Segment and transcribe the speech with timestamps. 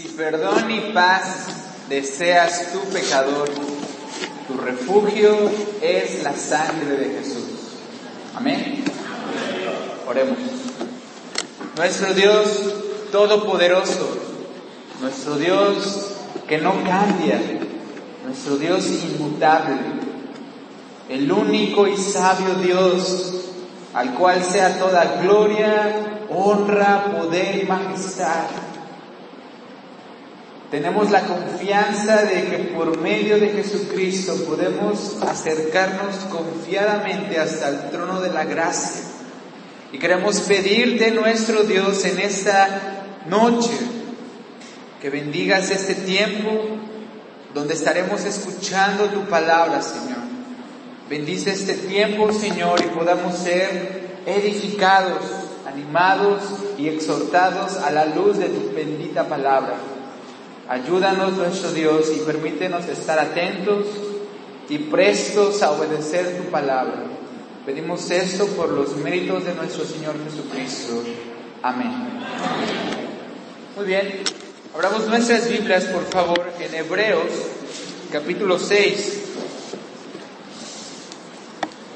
[0.00, 1.48] Si perdón y paz
[1.88, 3.48] deseas tu pecador,
[4.46, 5.50] tu refugio
[5.82, 7.42] es la sangre de Jesús.
[8.36, 8.84] Amén.
[10.06, 10.38] Oremos.
[11.76, 12.74] Nuestro Dios
[13.10, 14.16] Todopoderoso,
[15.00, 16.12] nuestro Dios
[16.46, 17.40] que no cambia,
[18.24, 19.80] nuestro Dios inmutable,
[21.08, 23.34] el único y sabio Dios
[23.94, 28.67] al cual sea toda gloria, honra, poder y majestad.
[30.70, 38.20] Tenemos la confianza de que por medio de Jesucristo podemos acercarnos confiadamente hasta el trono
[38.20, 39.02] de la gracia.
[39.92, 43.70] Y queremos pedirte, nuestro Dios, en esta noche,
[45.00, 46.50] que bendigas este tiempo
[47.54, 50.18] donde estaremos escuchando tu palabra, Señor.
[51.08, 55.22] Bendice este tiempo, Señor, y podamos ser edificados,
[55.66, 56.42] animados
[56.76, 59.76] y exhortados a la luz de tu bendita palabra.
[60.68, 63.86] Ayúdanos, nuestro Dios, y permítenos estar atentos
[64.68, 67.04] y prestos a obedecer tu palabra.
[67.64, 71.02] Pedimos esto por los méritos de nuestro Señor Jesucristo.
[71.62, 71.90] Amén.
[73.76, 74.20] Muy bien.
[74.74, 77.30] Abramos nuestras Biblias, por favor, en Hebreos,
[78.12, 79.20] capítulo 6.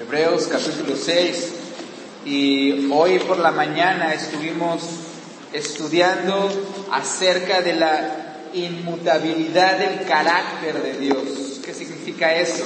[0.01, 1.53] Hebreos, capítulo 6.
[2.25, 4.83] Y hoy por la mañana estuvimos
[5.53, 6.49] estudiando
[6.91, 11.61] acerca de la inmutabilidad del carácter de Dios.
[11.65, 12.65] ¿Qué significa eso?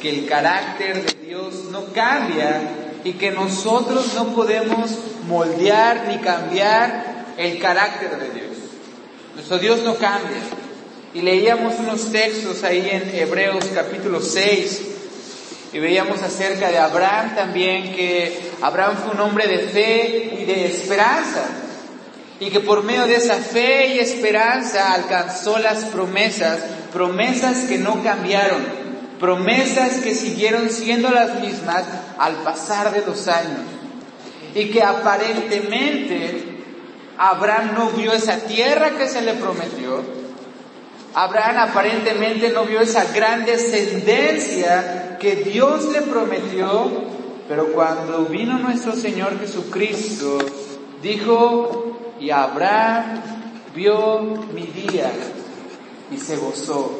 [0.00, 2.60] Que el carácter de Dios no cambia
[3.04, 4.90] y que nosotros no podemos
[5.26, 8.56] moldear ni cambiar el carácter de Dios.
[9.34, 10.42] Nuestro Dios no cambia.
[11.14, 14.82] Y leíamos unos textos ahí en Hebreos capítulo 6
[15.74, 20.66] y veíamos acerca de Abraham también, que Abraham fue un hombre de fe y de
[20.66, 21.61] esperanza
[22.42, 26.58] y que por medio de esa fe y esperanza alcanzó las promesas,
[26.92, 28.64] promesas que no cambiaron,
[29.20, 31.84] promesas que siguieron siendo las mismas
[32.18, 33.60] al pasar de los años.
[34.56, 36.64] Y que aparentemente
[37.16, 40.02] Abraham no vio esa tierra que se le prometió,
[41.14, 46.90] Abraham aparentemente no vio esa gran descendencia que Dios le prometió,
[47.46, 50.38] pero cuando vino nuestro Señor Jesucristo,
[51.02, 53.20] dijo, y Abraham
[53.74, 54.20] vio
[54.54, 55.10] mi día
[56.10, 56.98] y se gozó.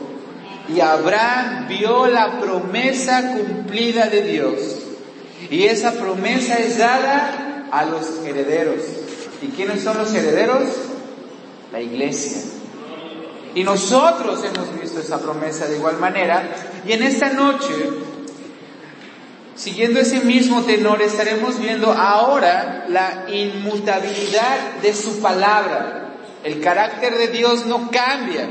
[0.69, 4.59] Y Abraham vio la promesa cumplida de Dios.
[5.51, 8.83] Y esa promesa es dada a los herederos.
[9.43, 10.69] ¿Y quiénes son los herederos?
[11.73, 12.43] La iglesia.
[13.55, 16.55] Y nosotros hemos visto esa promesa de igual manera.
[16.87, 17.75] Y en esta noche
[19.55, 26.15] Siguiendo ese mismo tenor, estaremos viendo ahora la inmutabilidad de su palabra.
[26.43, 28.49] El carácter de Dios no cambia,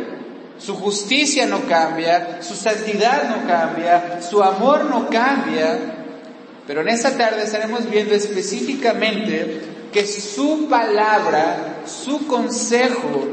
[0.60, 5.80] su justicia no cambia, su santidad no cambia, su amor no cambia.
[6.68, 9.62] Pero en esta tarde estaremos viendo específicamente
[9.92, 13.28] que su palabra, su consejo,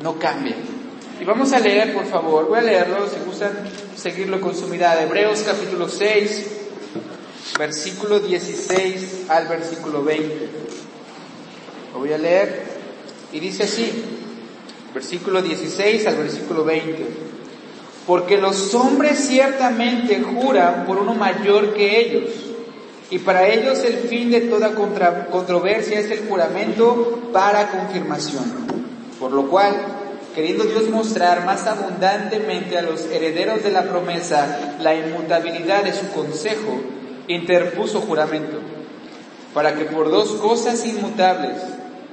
[0.00, 0.56] no cambia.
[1.20, 3.52] Y vamos a leer, por favor, voy a leerlo, si gustan
[3.94, 5.02] seguirlo con su mirada.
[5.02, 6.61] Hebreos capítulo 6,
[7.58, 10.48] versículo 16 al versículo 20.
[11.92, 12.62] Lo voy a leer
[13.32, 13.90] y dice así,
[14.94, 17.06] versículo 16 al versículo 20.
[18.06, 22.30] Porque los hombres ciertamente juran por uno mayor que ellos,
[23.10, 28.44] y para ellos el fin de toda controversia es el juramento para confirmación.
[29.20, 29.76] Por lo cual,
[30.34, 36.08] queriendo Dios mostrar más abundantemente a los herederos de la promesa la inmutabilidad de su
[36.08, 36.80] consejo,
[37.28, 38.58] interpuso juramento,
[39.54, 41.56] para que por dos cosas inmutables,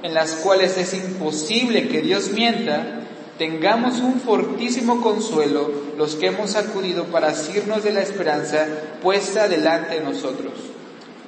[0.02, 3.00] en las cuales es imposible que Dios mienta,
[3.38, 8.66] tengamos un fortísimo consuelo los que hemos acudido para asirnos de la esperanza
[9.02, 10.52] puesta delante de nosotros,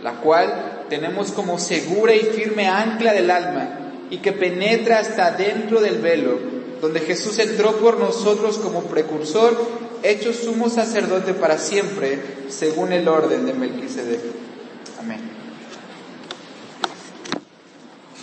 [0.03, 3.78] la cual tenemos como segura y firme ancla del alma
[4.10, 6.38] y que penetra hasta dentro del velo,
[6.82, 9.57] donde Jesús entró por nosotros como precursor
[10.03, 14.21] hecho sumo sacerdote para siempre, según el orden de Melquisedec.
[14.99, 15.21] Amén.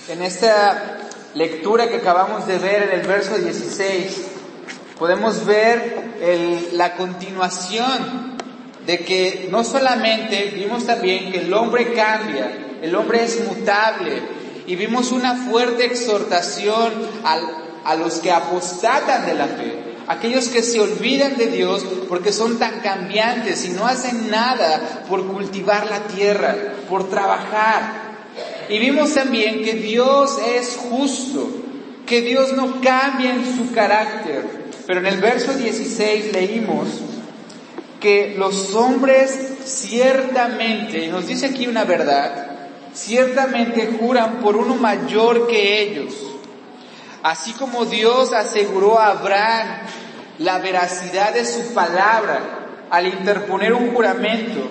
[0.08, 0.98] En esta
[1.36, 4.18] lectura que acabamos de ver en el verso 16,
[4.98, 8.38] podemos ver la continuación
[8.86, 12.52] de que no solamente vimos también que el hombre cambia,
[12.82, 14.22] el hombre es mutable,
[14.66, 16.94] y vimos una fuerte exhortación
[17.24, 22.58] a los que apostatan de la fe, aquellos que se olvidan de Dios porque son
[22.58, 26.56] tan cambiantes y no hacen nada por cultivar la tierra,
[26.90, 28.10] por trabajar.
[28.70, 31.48] Y vimos también que Dios es justo,
[32.08, 34.70] que Dios no cambia en su carácter.
[34.88, 36.88] Pero en el verso 16 leímos
[38.00, 42.48] que los hombres ciertamente, y nos dice aquí una verdad,
[42.96, 46.29] ciertamente juran por uno mayor que ellos.
[47.24, 49.68] Así como Dios aseguró a Abraham
[50.38, 54.62] la veracidad de su palabra al interponer un juramento,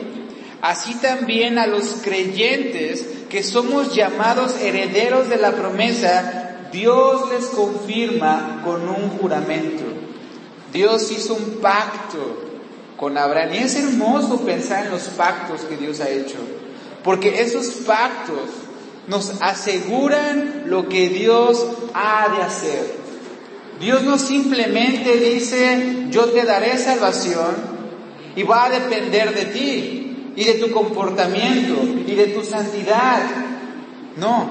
[0.63, 8.63] así también a los creyentes que somos llamados herederos de la promesa, Dios les confirma
[8.65, 9.85] con un juramento.
[10.73, 12.45] Dios hizo un pacto
[12.97, 16.39] con Abraham y es hermoso pensar en los pactos que Dios ha hecho,
[17.05, 18.51] porque esos pactos
[19.09, 22.99] nos aseguran lo que Dios ha de hacer.
[23.81, 27.55] Dios no simplemente dice, yo te daré salvación
[28.35, 33.23] y va a depender de ti y de tu comportamiento y de tu santidad.
[34.17, 34.51] No,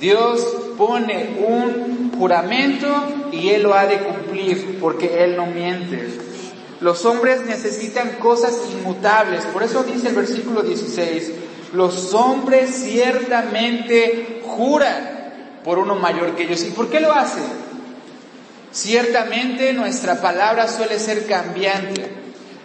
[0.00, 0.46] Dios
[0.76, 2.86] pone un juramento
[3.32, 6.08] y Él lo ha de cumplir porque Él no miente.
[6.80, 9.44] Los hombres necesitan cosas inmutables.
[9.46, 11.32] Por eso dice el versículo 16,
[11.72, 15.18] los hombres ciertamente juran
[15.64, 16.62] por uno mayor que ellos.
[16.64, 17.44] ¿Y por qué lo hacen?
[18.72, 22.10] Ciertamente nuestra palabra suele ser cambiante,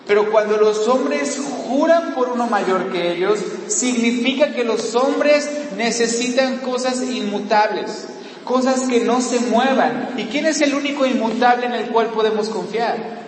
[0.06, 6.58] pero cuando los hombres juran por uno mayor que ellos, significa que los hombres necesitan
[6.58, 8.08] cosas inmutables,
[8.44, 10.10] cosas que no se muevan.
[10.18, 13.24] ¿Y quién es el único inmutable en el cual podemos confiar?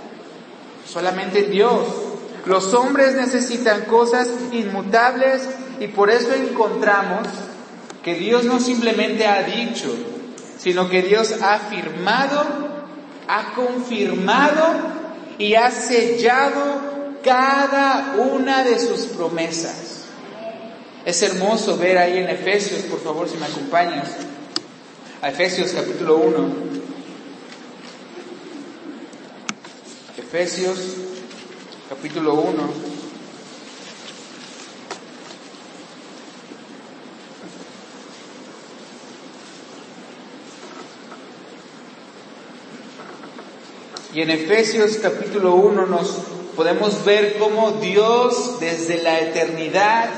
[0.87, 1.87] Solamente Dios.
[2.45, 5.41] Los hombres necesitan cosas inmutables
[5.79, 7.27] y por eso encontramos
[8.03, 9.93] que Dios no simplemente ha dicho,
[10.57, 12.43] sino que Dios ha afirmado,
[13.27, 14.63] ha confirmado
[15.37, 20.05] y ha sellado cada una de sus promesas.
[21.05, 24.09] Es hermoso ver ahí en Efesios, por favor, si me acompañas,
[25.21, 26.55] a Efesios capítulo 1.
[30.17, 30.77] Efesios
[31.89, 32.94] capítulo 1.
[44.15, 46.07] Y en Efesios capítulo 1 nos
[46.55, 50.09] podemos ver cómo Dios desde la eternidad,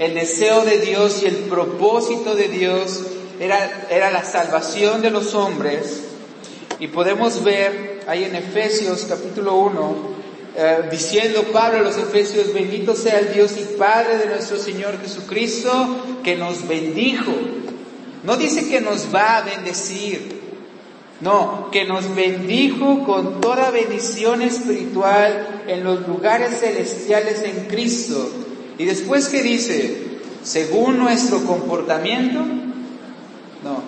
[0.00, 3.04] el deseo de Dios y el propósito de Dios
[3.38, 6.02] era, era la salvación de los hombres.
[6.80, 9.96] Y podemos ver ahí en Efesios capítulo 1,
[10.56, 15.00] eh, diciendo Pablo a los Efesios, bendito sea el Dios y Padre de nuestro Señor
[15.00, 15.70] Jesucristo,
[16.24, 17.30] que nos bendijo.
[18.24, 20.39] No dice que nos va a bendecir,
[21.20, 28.30] no, que nos bendijo con toda bendición espiritual en los lugares celestiales en Cristo.
[28.78, 30.02] Y después que dice,
[30.42, 33.82] según nuestro comportamiento, no,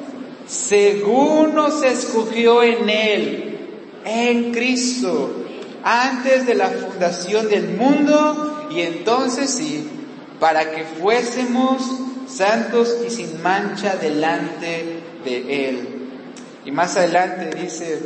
[0.47, 3.59] según nos escogió en Él,
[4.05, 5.31] en Cristo,
[5.83, 9.89] antes de la fundación del mundo, y entonces sí,
[10.39, 11.83] para que fuésemos
[12.29, 15.92] santos y sin mancha delante de Él.
[16.65, 17.99] Y más adelante dice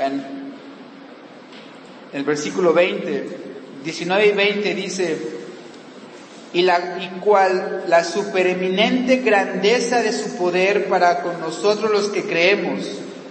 [0.00, 0.40] en
[2.12, 3.28] el versículo 20,
[3.84, 5.18] 19 y 20 dice,
[6.52, 12.24] y, la, y cual la supereminente grandeza de su poder para con nosotros los que
[12.24, 12.80] creemos,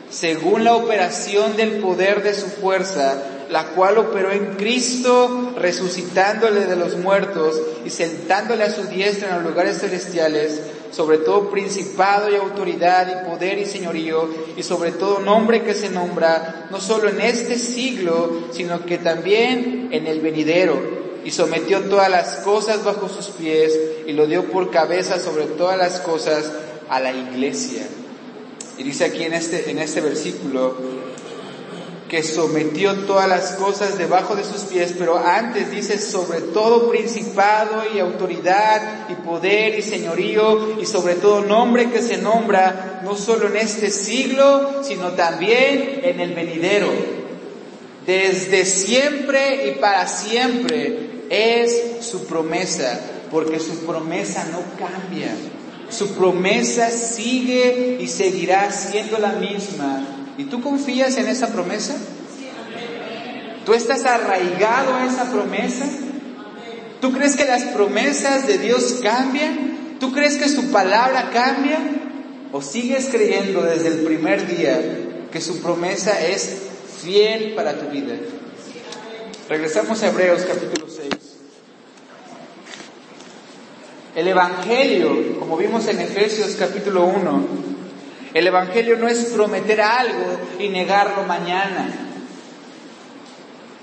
[0.09, 6.75] según la operación del poder de su fuerza, la cual operó en Cristo, resucitándole de
[6.75, 12.35] los muertos y sentándole a su diestra en los lugares celestiales, sobre todo principado y
[12.35, 14.27] autoridad y poder y señorío,
[14.57, 19.89] y sobre todo nombre que se nombra, no solo en este siglo, sino que también
[19.91, 20.79] en el venidero,
[21.23, 23.77] y sometió todas las cosas bajo sus pies,
[24.07, 26.51] y lo dio por cabeza sobre todas las cosas
[26.89, 27.87] a la iglesia.
[28.77, 30.75] Y dice aquí en este, en este versículo,
[32.09, 37.83] que sometió todas las cosas debajo de sus pies, pero antes dice sobre todo principado
[37.95, 43.47] y autoridad y poder y señorío y sobre todo nombre que se nombra no solo
[43.47, 46.89] en este siglo, sino también en el venidero.
[48.05, 52.99] Desde siempre y para siempre es su promesa,
[53.29, 55.29] porque su promesa no cambia.
[55.89, 60.08] Su promesa sigue y seguirá siendo la misma
[60.39, 61.97] ¿Y tú confías en esa promesa?
[63.65, 65.85] ¿Tú estás arraigado a esa promesa?
[67.01, 69.97] ¿Tú crees que las promesas de Dios cambian?
[69.99, 71.79] ¿Tú crees que su palabra cambia?
[72.53, 76.69] ¿O sigues creyendo desde el primer día que su promesa es
[77.01, 78.15] fiel para tu vida?
[79.49, 81.09] Regresamos a Hebreos capítulo 6.
[84.15, 87.78] El Evangelio, como vimos en Efesios capítulo 1,
[88.33, 91.89] El Evangelio no es prometer algo y negarlo mañana.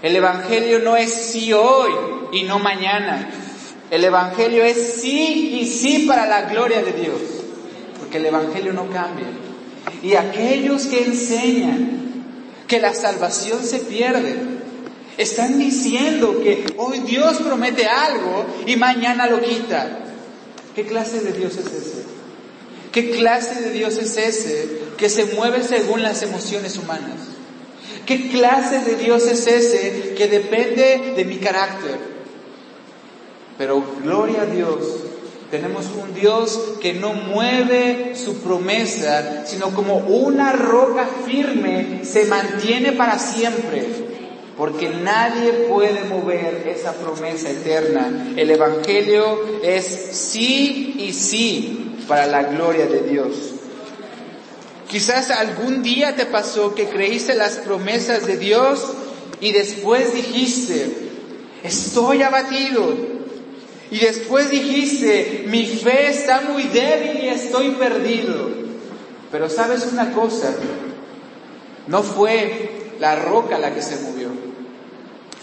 [0.02, 1.92] El Evangelio no es sí hoy
[2.32, 3.28] y no mañana.
[3.90, 7.20] El Evangelio es sí y sí para la gloria de Dios.
[7.98, 9.26] Porque el Evangelio no cambia.
[10.02, 12.24] Y aquellos que enseñan
[12.68, 14.36] que la salvación se pierde,
[15.16, 20.00] están diciendo que hoy Dios promete algo y mañana lo quita.
[20.74, 22.15] ¿Qué clase de Dios es ese?
[22.96, 27.18] ¿Qué clase de Dios es ese que se mueve según las emociones humanas?
[28.06, 31.98] ¿Qué clase de Dios es ese que depende de mi carácter?
[33.58, 34.78] Pero gloria a Dios,
[35.50, 42.92] tenemos un Dios que no mueve su promesa, sino como una roca firme se mantiene
[42.92, 43.84] para siempre,
[44.56, 48.32] porque nadie puede mover esa promesa eterna.
[48.38, 53.36] El Evangelio es sí y sí para la gloria de Dios.
[54.88, 58.92] Quizás algún día te pasó que creíste las promesas de Dios
[59.40, 61.10] y después dijiste,
[61.62, 63.16] estoy abatido.
[63.90, 68.50] Y después dijiste, mi fe está muy débil y estoy perdido.
[69.30, 70.54] Pero sabes una cosa,
[71.86, 74.28] no fue la roca la que se movió.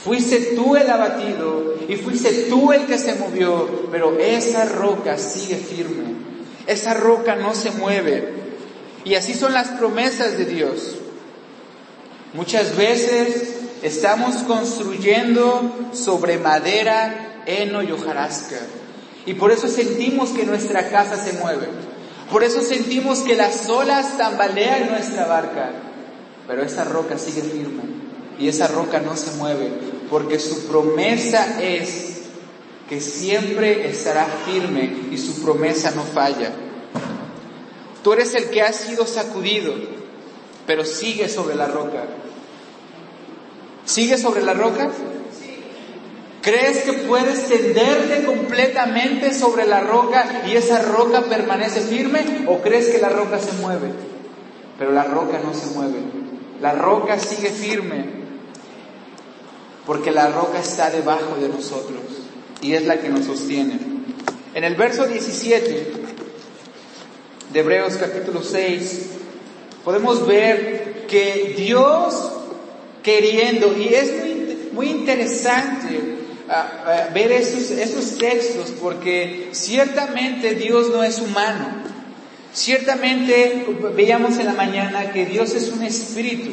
[0.03, 5.55] Fuiste tú el abatido y fuiste tú el que se movió, pero esa roca sigue
[5.55, 6.13] firme.
[6.67, 8.29] Esa roca no se mueve.
[9.05, 10.96] Y así son las promesas de Dios.
[12.34, 18.60] Muchas veces estamos construyendo sobre madera, heno y hojarasca.
[19.25, 21.67] Y por eso sentimos que nuestra casa se mueve.
[22.32, 25.72] Por eso sentimos que las olas tambalean nuestra barca.
[26.48, 27.84] Pero esa roca sigue firme.
[28.39, 29.70] Y esa roca no se mueve.
[30.10, 32.12] Porque su promesa es
[32.94, 36.52] que siempre estará firme y su promesa no falla.
[38.04, 39.74] Tú eres el que ha sido sacudido,
[40.68, 42.04] pero sigue sobre la roca.
[43.84, 44.92] ¿Sigue sobre la roca?
[46.44, 52.46] ¿Crees que puedes tenderte completamente sobre la roca y esa roca permanece firme?
[52.48, 53.90] ¿O crees que la roca se mueve?
[54.78, 55.98] Pero la roca no se mueve.
[56.62, 58.06] La roca sigue firme
[59.88, 62.12] porque la roca está debajo de nosotros
[62.63, 63.77] y es la que nos sostiene.
[64.55, 65.88] En el verso 17
[67.51, 69.01] de Hebreos capítulo 6,
[69.84, 72.32] podemos ver que Dios
[73.03, 74.13] queriendo, y es
[74.72, 76.00] muy, interesante
[76.50, 81.84] ah, ah, ver esos, esos textos, porque ciertamente Dios no es humano.
[82.53, 83.65] Ciertamente
[83.96, 86.51] veíamos en la mañana que Dios es un espíritu.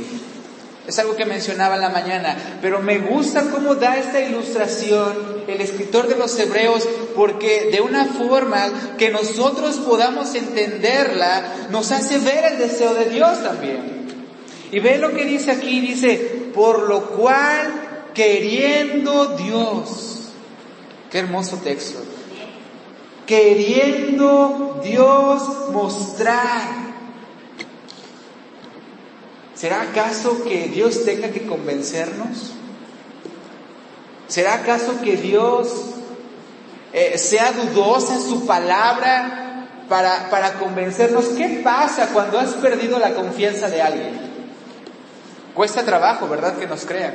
[0.87, 5.61] Es algo que mencionaba en la mañana, pero me gusta cómo da esta ilustración el
[5.61, 12.53] escritor de los Hebreos, porque de una forma que nosotros podamos entenderla, nos hace ver
[12.53, 14.01] el deseo de Dios también.
[14.73, 20.31] Y ve lo que dice aquí, dice, por lo cual queriendo Dios,
[21.11, 22.01] qué hermoso texto,
[23.27, 26.90] queriendo Dios mostrar
[29.61, 32.53] ¿Será acaso que Dios tenga que convencernos?
[34.27, 35.69] ¿Será acaso que Dios
[36.95, 41.27] eh, sea dudosa su palabra para, para convencernos?
[41.37, 44.19] ¿Qué pasa cuando has perdido la confianza de alguien?
[45.53, 46.57] Cuesta trabajo, ¿verdad?
[46.57, 47.13] Que nos crean.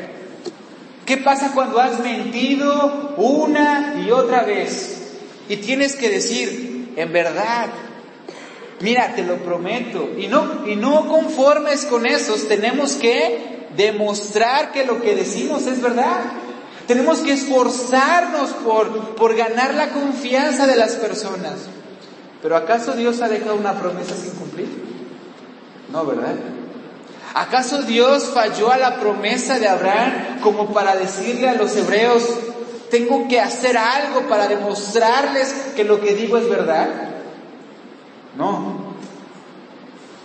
[1.03, 5.15] ¿Qué pasa cuando has mentido una y otra vez?
[5.49, 7.69] Y tienes que decir, en verdad,
[8.85, 10.11] Mira, te lo prometo.
[10.15, 15.81] Y no, y no conformes con esos, tenemos que demostrar que lo que decimos es
[15.81, 16.19] verdad.
[16.85, 21.53] Tenemos que esforzarnos por, por ganar la confianza de las personas.
[22.43, 24.67] Pero ¿acaso Dios ha dejado una promesa sin cumplir?
[25.91, 26.35] No, ¿verdad?
[27.33, 32.23] ¿Acaso Dios falló a la promesa de Abraham como para decirle a los hebreos,
[32.91, 37.15] tengo que hacer algo para demostrarles que lo que digo es verdad?
[38.37, 38.74] No.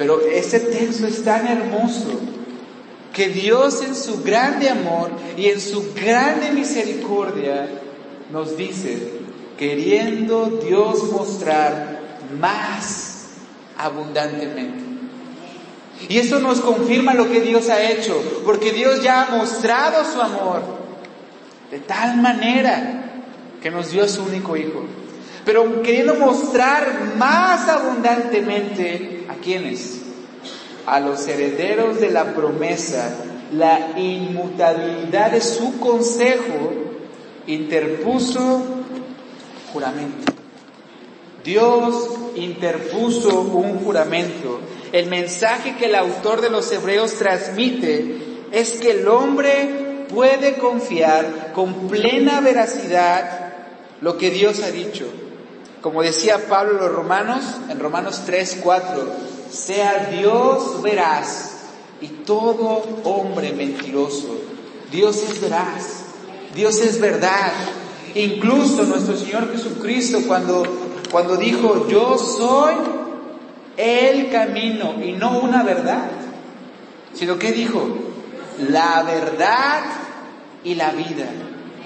[0.01, 2.09] Pero ese texto es tan hermoso
[3.13, 7.69] que Dios en su grande amor y en su grande misericordia
[8.33, 9.13] nos dice,
[9.59, 12.01] queriendo Dios mostrar
[12.41, 13.27] más
[13.77, 14.83] abundantemente.
[16.09, 20.19] Y eso nos confirma lo que Dios ha hecho, porque Dios ya ha mostrado su
[20.19, 20.63] amor
[21.71, 23.05] de tal manera
[23.63, 24.83] que nos dio su único Hijo
[25.45, 30.01] pero queriendo mostrar más abundantemente a quienes,
[30.87, 33.15] a los herederos de la promesa,
[33.53, 36.73] la inmutabilidad de su consejo,
[37.47, 38.63] interpuso
[39.73, 40.33] juramento.
[41.43, 44.61] Dios interpuso un juramento
[44.93, 48.17] El mensaje que el autor de los Hebreos transmite
[48.51, 53.53] es que el hombre puede confiar con plena veracidad
[54.01, 55.07] lo que Dios ha dicho.
[55.81, 59.07] Como decía Pablo los romanos, en Romanos 3, 4,
[59.51, 61.53] sea Dios veraz
[62.01, 64.39] y todo hombre mentiroso.
[64.91, 66.03] Dios es veraz,
[66.55, 67.53] Dios es verdad.
[68.15, 70.65] Incluso nuestro Señor Jesucristo cuando,
[71.11, 72.75] cuando dijo, yo soy
[73.77, 76.11] el camino y no una verdad,
[77.15, 77.89] sino que dijo,
[78.69, 79.83] la verdad
[80.65, 81.27] y la vida.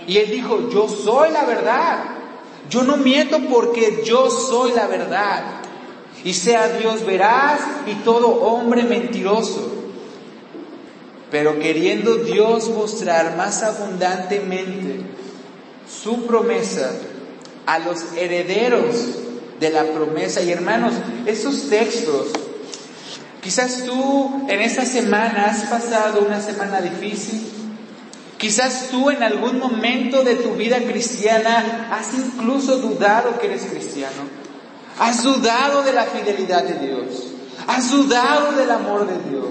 [0.06, 1.98] Y él dijo, yo soy la verdad.
[2.70, 5.42] Yo no miento porque yo soy la verdad.
[6.24, 9.72] Y sea Dios veraz y todo hombre mentiroso.
[11.30, 15.00] Pero queriendo Dios mostrar más abundantemente
[15.86, 16.92] su promesa
[17.66, 18.94] a los herederos
[19.60, 20.42] de la promesa.
[20.42, 20.94] Y hermanos,
[21.26, 22.28] esos textos,
[23.42, 27.42] quizás tú en esta semana has pasado una semana difícil,
[28.44, 34.20] quizás tú en algún momento de tu vida cristiana has incluso dudado que eres cristiano,
[34.98, 37.28] has dudado de la fidelidad de Dios,
[37.66, 39.48] has dudado del amor de Dios.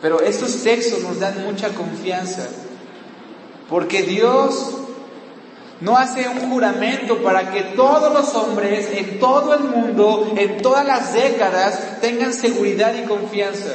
[0.00, 2.48] Pero estos textos nos dan mucha confianza,
[3.68, 4.76] porque Dios
[5.82, 10.86] no hace un juramento para que todos los hombres en todo el mundo, en todas
[10.86, 13.74] las décadas, tengan seguridad y confianza,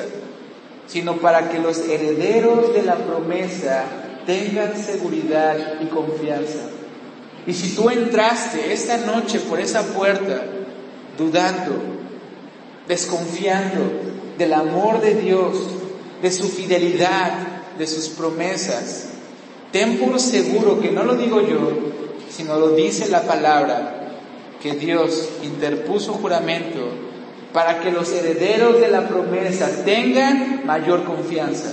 [0.90, 3.86] sino para que los herederos de la promesa
[4.26, 6.70] tengan seguridad y confianza.
[7.48, 10.44] Y si tú entraste esta noche por esa puerta
[11.18, 11.76] dudando,
[12.88, 13.82] desconfiando
[14.38, 15.58] del amor de Dios,
[16.22, 17.32] de su fidelidad,
[17.78, 19.10] de sus promesas,
[19.72, 21.72] Ten por seguro que no lo digo yo,
[22.30, 24.18] sino lo dice la palabra,
[24.62, 26.80] que Dios interpuso juramento
[27.54, 31.72] para que los herederos de la promesa tengan mayor confianza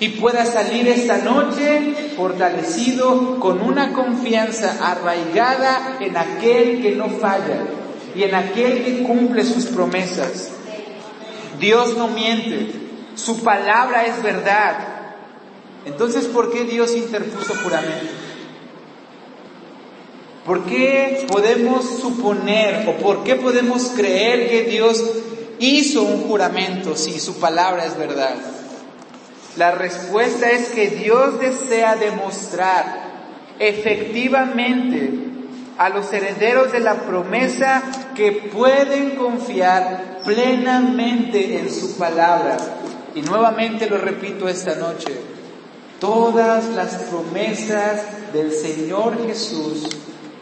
[0.00, 7.64] y pueda salir esta noche fortalecido con una confianza arraigada en aquel que no falla
[8.14, 10.50] y en aquel que cumple sus promesas.
[11.58, 12.72] Dios no miente,
[13.14, 14.92] su palabra es verdad
[15.84, 18.06] entonces, ¿por qué Dios interpuso juramento?
[20.46, 25.02] ¿Por qué podemos suponer o por qué podemos creer que Dios
[25.60, 28.34] hizo un juramento si su palabra es verdad?
[29.56, 33.12] La respuesta es que Dios desea demostrar
[33.60, 35.12] efectivamente
[35.78, 37.82] a los herederos de la promesa
[38.16, 42.56] que pueden confiar plenamente en su palabra.
[43.14, 45.12] Y nuevamente lo repito esta noche,
[46.00, 49.86] Todas las promesas del Señor Jesús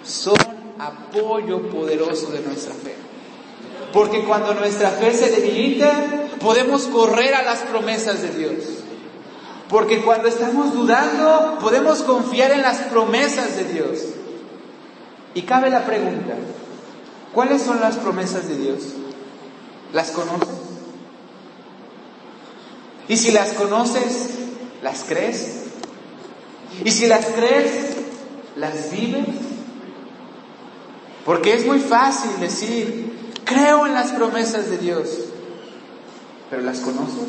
[0.04, 0.36] son
[0.78, 2.94] apoyo poderoso de nuestra fe.
[3.92, 5.92] Porque cuando nuestra fe se debilita,
[6.40, 8.64] podemos correr a las promesas de Dios.
[9.68, 13.98] Porque cuando estamos dudando, podemos confiar en las promesas de Dios.
[15.34, 16.34] Y cabe la pregunta,
[17.32, 18.78] ¿cuáles son las promesas de Dios?
[19.92, 20.48] ¿Las conoces?
[23.08, 24.40] Y si las conoces,
[24.82, 25.64] ¿Las crees?
[26.84, 27.96] Y si las crees,
[28.56, 29.26] ¿las vives?
[31.24, 33.12] Porque es muy fácil decir,
[33.44, 35.09] creo en las promesas de Dios,
[36.48, 37.28] pero ¿las conoces?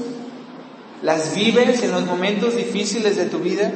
[1.01, 3.71] ¿Las vives en los momentos difíciles de tu vida?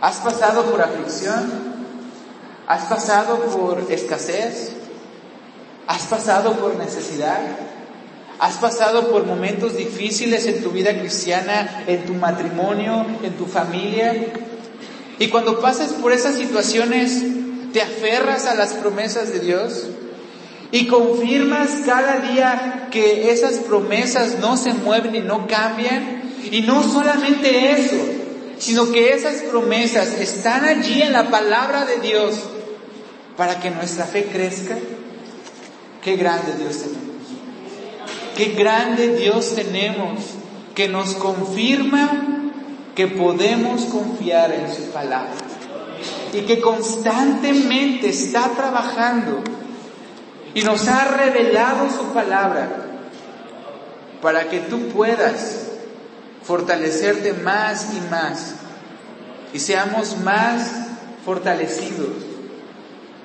[0.00, 1.68] ¿Has pasado por aflicción?
[2.66, 4.72] ¿Has pasado por escasez?
[5.86, 7.40] ¿Has pasado por necesidad?
[8.38, 14.14] Has pasado por momentos difíciles en tu vida cristiana, en tu matrimonio, en tu familia.
[15.18, 17.22] Y cuando pasas por esas situaciones,
[17.72, 19.86] te aferras a las promesas de Dios
[20.70, 26.22] y confirmas cada día que esas promesas no se mueven y no cambian.
[26.50, 27.96] Y no solamente eso,
[28.58, 32.36] sino que esas promesas están allí en la palabra de Dios
[33.36, 34.76] para que nuestra fe crezca.
[36.02, 37.08] Qué grande Dios tenemos.
[38.36, 40.20] Qué grande Dios tenemos
[40.74, 42.52] que nos confirma
[42.94, 45.47] que podemos confiar en su palabra
[46.32, 49.42] y que constantemente está trabajando
[50.54, 52.68] y nos ha revelado su palabra
[54.20, 55.68] para que tú puedas
[56.42, 58.54] fortalecerte más y más
[59.52, 60.70] y seamos más
[61.24, 62.08] fortalecidos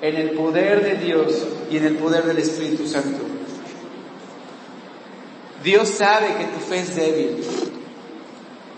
[0.02, 1.34] en el poder de Dios
[1.72, 3.24] y en el poder del Espíritu Santo.
[5.64, 7.44] Dios sabe que tu fe es débil.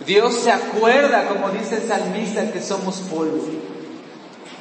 [0.05, 3.43] Dios se acuerda, como dice el salmista, que somos polvo.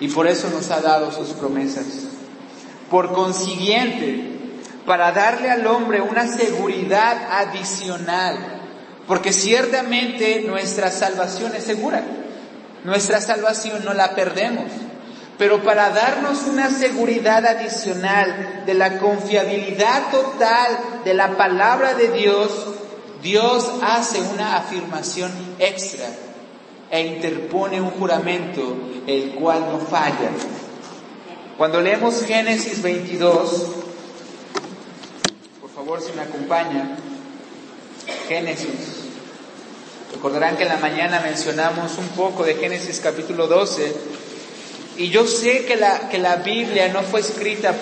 [0.00, 1.84] Y por eso nos ha dado sus promesas.
[2.90, 4.34] Por consiguiente,
[4.86, 8.62] para darle al hombre una seguridad adicional,
[9.06, 12.02] porque ciertamente nuestra salvación es segura,
[12.84, 14.70] nuestra salvación no la perdemos,
[15.38, 22.50] pero para darnos una seguridad adicional de la confiabilidad total de la palabra de Dios,
[23.22, 26.06] Dios hace una afirmación extra
[26.94, 28.62] e interpone un juramento
[29.04, 30.30] el cual no falla.
[31.58, 33.66] Cuando leemos Génesis 22,
[35.60, 36.96] por favor si me acompaña,
[38.28, 39.08] Génesis.
[40.12, 43.92] Recordarán que en la mañana mencionamos un poco de Génesis capítulo 12
[44.96, 47.74] y yo sé que la, que la Biblia no fue escrita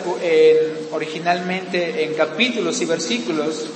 [0.90, 3.66] originalmente en capítulos y versículos,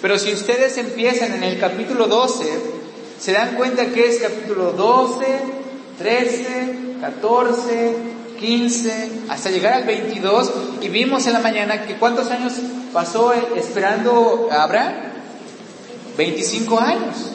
[0.00, 2.71] pero si ustedes empiezan en el capítulo 12,
[3.22, 5.24] se dan cuenta que es capítulo 12,
[5.96, 7.94] 13, 14,
[8.40, 12.54] 15, hasta llegar al 22, y vimos en la mañana que cuántos años
[12.92, 14.94] pasó esperando a Abraham?
[16.16, 17.30] 25 años.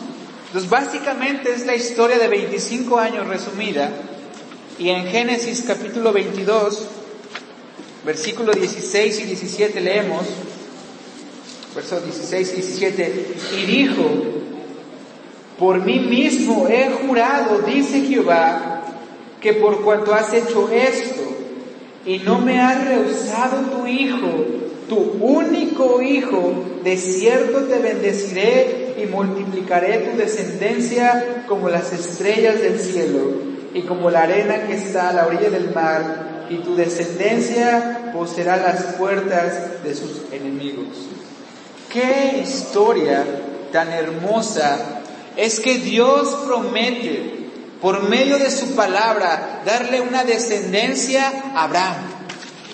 [0.47, 3.89] Entonces básicamente es la historia de 25 años resumida
[4.77, 6.83] y en Génesis capítulo 22,
[8.05, 10.23] versículo 16 y 17 leemos,
[11.73, 14.03] versos 16 y 17, y dijo,
[15.57, 18.83] por mí mismo he jurado, dice Jehová,
[19.41, 21.21] que por cuanto has hecho esto
[22.05, 24.45] y no me has rehusado tu hijo,
[24.87, 32.79] tu único hijo, de cierto te bendeciré y multiplicaré tu descendencia como las estrellas del
[32.79, 38.11] cielo y como la arena que está a la orilla del mar, y tu descendencia
[38.13, 40.87] poseerá las puertas de sus enemigos.
[41.91, 43.25] Qué historia
[43.71, 44.96] tan hermosa
[45.37, 47.37] es que Dios promete
[47.79, 51.95] por medio de su palabra darle una descendencia a Abraham.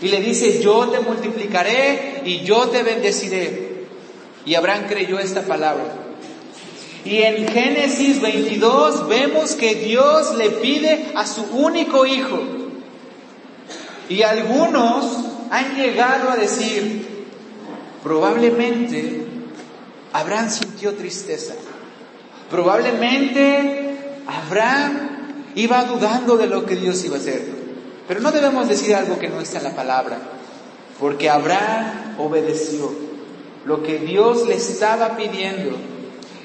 [0.02, 3.84] Y le dice, yo te multiplicaré y yo te bendeciré.
[4.46, 5.84] Y Abraham creyó esta palabra.
[7.06, 12.40] Y en Génesis 22 vemos que Dios le pide a su único hijo.
[14.08, 15.06] Y algunos
[15.50, 17.26] han llegado a decir,
[18.04, 19.26] probablemente
[20.14, 21.56] Abraham sintió tristeza.
[22.54, 24.92] Probablemente Abraham
[25.56, 27.48] iba dudando de lo que Dios iba a hacer.
[28.08, 30.20] Pero no debemos decir algo que no está en la palabra,
[31.00, 32.94] porque Abraham obedeció
[33.66, 35.76] lo que Dios le estaba pidiendo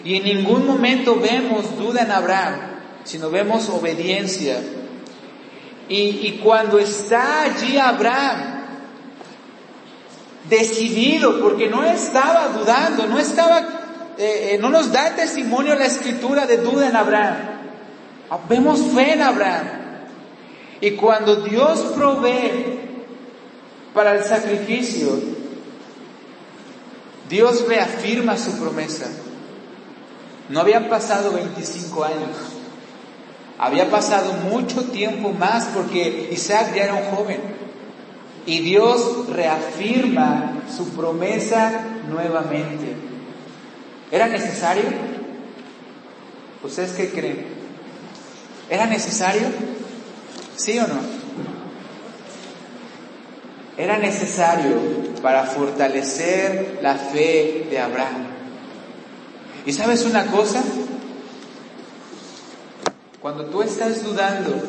[0.03, 2.55] y en ningún momento vemos duda en Abraham,
[3.05, 4.63] sino vemos obediencia.
[5.91, 8.65] Y, cuando está allí Abraham,
[10.49, 13.78] decidido, porque no estaba dudando, no estaba,
[14.19, 17.37] eh, no nos da testimonio la escritura de duda en Abraham.
[18.49, 19.67] Vemos fe en Abraham.
[20.81, 22.81] Y cuando Dios provee
[23.95, 25.09] para el sacrificio,
[27.29, 29.07] Dios reafirma su promesa.
[30.49, 32.37] No habían pasado 25 años.
[33.59, 37.41] Había pasado mucho tiempo más porque Isaac ya era un joven.
[38.47, 43.08] Y Dios reafirma su promesa nuevamente.
[44.11, 44.85] ¿Era necesario?
[46.63, 47.47] ¿Ustedes qué creen?
[48.71, 49.49] ¿Era necesario?
[50.57, 50.99] ¿Sí o no?
[53.77, 54.75] Era necesario
[55.23, 58.27] para fortalecer la fe de Abraham.
[59.65, 60.63] ¿Y sabes una cosa?
[63.21, 64.63] Cuando tú estás dudando,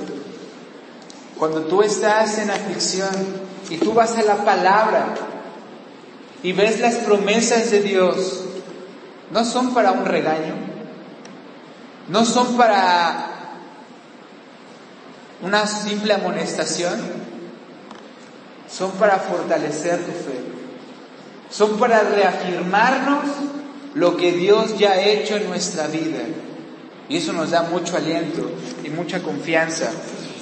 [1.38, 3.10] cuando tú estás en aflicción
[3.70, 5.16] y tú vas a la palabra
[6.44, 8.49] y ves las promesas de Dios,
[9.32, 10.56] no son para un regaño,
[12.08, 13.28] no son para
[15.42, 17.00] una simple amonestación,
[18.70, 20.40] son para fortalecer tu fe,
[21.50, 23.26] son para reafirmarnos
[23.96, 26.20] lo que Dios ya ha hecho en nuestra vida.
[27.08, 28.52] Y eso nos da mucho aliento
[28.84, 29.90] y mucha confianza.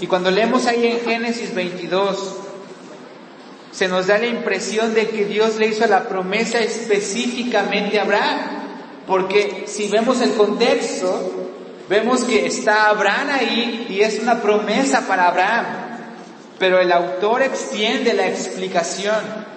[0.02, 2.36] Y cuando leemos ahí en Génesis 22,
[3.72, 8.40] se nos da la impresión de que Dios le hizo la promesa específicamente a Abraham.
[9.08, 11.50] Porque si vemos el contexto,
[11.90, 15.66] vemos que está Abraham ahí y es una promesa para Abraham.
[16.60, 19.48] Pero el autor extiende la explicación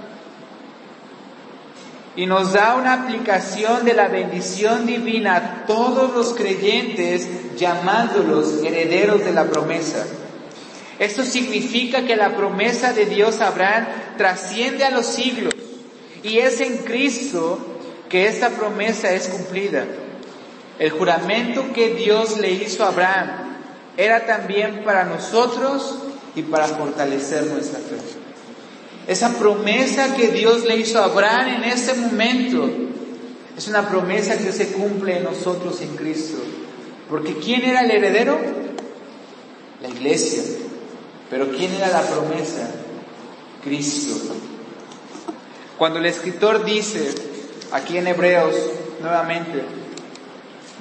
[2.16, 9.24] y nos da una aplicación de la bendición divina a todos los creyentes llamándolos herederos
[9.24, 10.06] de la promesa.
[10.98, 13.86] Esto significa que la promesa de Dios a Abraham
[14.18, 15.54] trasciende a los siglos
[16.22, 17.69] y es en Cristo
[18.10, 19.86] que esta promesa es cumplida.
[20.78, 23.30] El juramento que Dios le hizo a Abraham
[23.96, 25.98] era también para nosotros
[26.34, 27.96] y para fortalecer nuestra fe.
[29.06, 32.68] Esa promesa que Dios le hizo a Abraham en ese momento
[33.56, 36.38] es una promesa que se cumple en nosotros en Cristo.
[37.08, 38.38] Porque ¿quién era el heredero?
[39.82, 40.42] La iglesia.
[41.28, 42.70] Pero ¿quién era la promesa?
[43.62, 44.34] Cristo.
[45.76, 47.29] Cuando el escritor dice,
[47.72, 48.54] aquí en Hebreos,
[49.00, 49.62] nuevamente,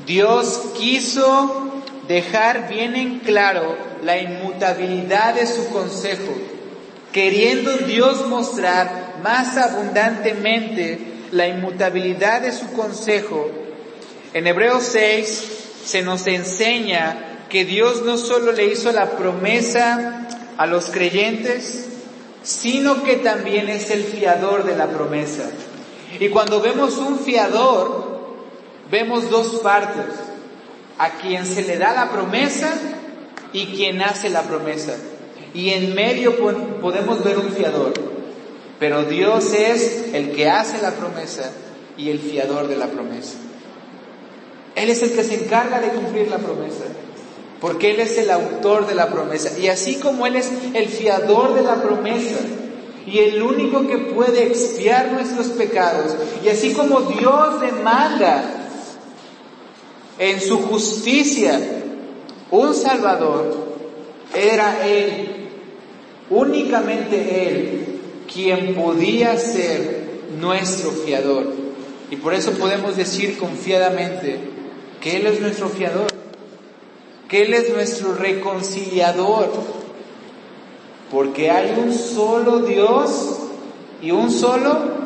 [0.05, 6.33] Dios quiso dejar bien en claro la inmutabilidad de su consejo,
[7.11, 10.99] queriendo Dios mostrar más abundantemente
[11.31, 13.49] la inmutabilidad de su consejo.
[14.33, 15.43] En Hebreos 6
[15.85, 21.87] se nos enseña que Dios no solo le hizo la promesa a los creyentes,
[22.43, 25.49] sino que también es el fiador de la promesa.
[26.17, 28.19] Y cuando vemos un fiador,
[28.89, 30.05] vemos dos partes,
[30.97, 32.73] a quien se le da la promesa
[33.53, 34.93] y quien hace la promesa.
[35.53, 36.37] Y en medio
[36.81, 37.93] podemos ver un fiador,
[38.79, 41.51] pero Dios es el que hace la promesa
[41.97, 43.37] y el fiador de la promesa.
[44.75, 46.85] Él es el que se encarga de cumplir la promesa,
[47.59, 49.57] porque Él es el autor de la promesa.
[49.57, 52.37] Y así como Él es el fiador de la promesa,
[53.11, 56.15] y el único que puede expiar nuestros pecados.
[56.43, 58.43] Y así como Dios demanda
[60.19, 61.59] en su justicia
[62.51, 63.69] un Salvador,
[64.35, 65.49] era Él,
[66.29, 67.99] únicamente Él,
[68.31, 70.07] quien podía ser
[70.39, 71.47] nuestro fiador.
[72.11, 74.39] Y por eso podemos decir confiadamente
[75.01, 76.07] que Él es nuestro fiador,
[77.27, 79.78] que Él es nuestro reconciliador,
[81.11, 83.37] porque hay un solo Dios
[84.01, 84.99] y un solo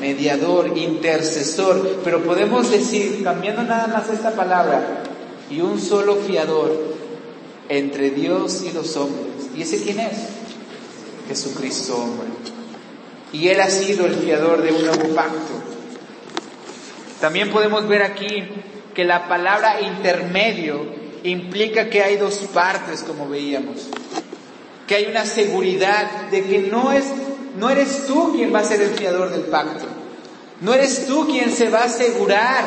[0.00, 5.02] mediador, intercesor, pero podemos decir, cambiando nada más esta palabra,
[5.50, 6.96] y un solo fiador
[7.68, 9.48] entre Dios y los hombres.
[9.56, 10.18] ¿Y ese quién es?
[11.28, 12.28] Jesucristo hombre.
[13.32, 15.54] Y Él ha sido el fiador de un nuevo pacto.
[17.20, 18.44] También podemos ver aquí
[18.94, 20.84] que la palabra intermedio
[21.24, 23.88] implica que hay dos partes, como veíamos
[24.86, 27.04] que hay una seguridad de que no es
[27.58, 29.86] no eres tú quien va a ser el fiador del pacto.
[30.60, 32.64] No eres tú quien se va a asegurar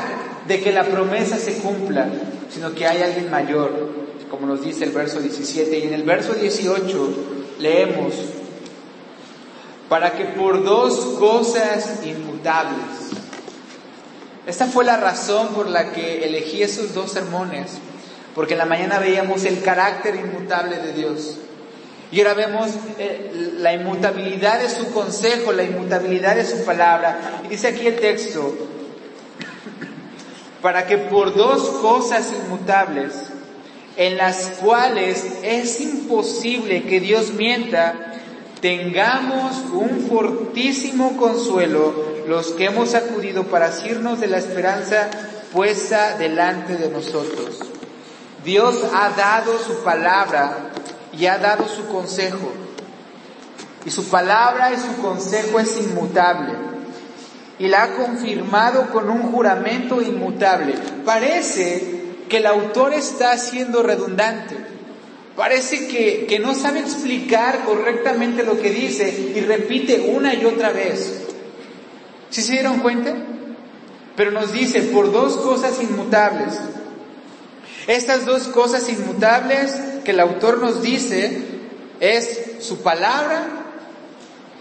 [0.48, 2.08] de que la promesa se cumpla,
[2.52, 3.72] sino que hay alguien mayor,
[4.32, 7.14] como nos dice el verso 17 y en el verso 18
[7.60, 8.14] leemos
[9.90, 13.10] para que por dos cosas inmutables.
[14.46, 17.72] Esta fue la razón por la que elegí esos dos sermones,
[18.34, 21.38] porque en la mañana veíamos el carácter inmutable de Dios.
[22.12, 27.42] Y ahora vemos eh, la inmutabilidad de su consejo, la inmutabilidad de su palabra.
[27.46, 28.56] Y dice aquí el texto,
[30.62, 33.14] para que por dos cosas inmutables,
[33.96, 38.14] en las cuales es imposible que Dios mienta,
[38.60, 45.10] tengamos un fortísimo consuelo los que hemos acudido para asirnos de la esperanza
[45.52, 47.60] puesta delante de nosotros.
[48.44, 50.72] Dios ha dado su palabra
[51.20, 52.52] y ha dado su consejo.
[53.86, 56.54] Y su palabra y su consejo es inmutable.
[57.60, 60.76] Y la ha confirmado con un juramento inmutable.
[61.06, 64.56] Parece que el autor está siendo redundante.
[65.36, 70.72] Parece que, que no sabe explicar correctamente lo que dice y repite una y otra
[70.72, 71.22] vez.
[72.30, 73.14] ¿Sí se dieron cuenta?
[74.16, 76.54] Pero nos dice por dos cosas inmutables.
[77.88, 79.74] Estas dos cosas inmutables
[80.10, 81.40] que el autor nos dice
[82.00, 83.46] es su palabra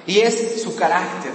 [0.06, 1.32] y es su carácter.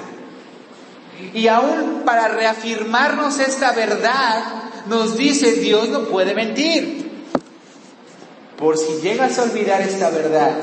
[1.34, 4.44] Y aún para reafirmarnos esta verdad,
[4.86, 7.12] nos dice Dios no puede mentir.
[8.60, 10.62] Por si llegas a olvidar esta verdad,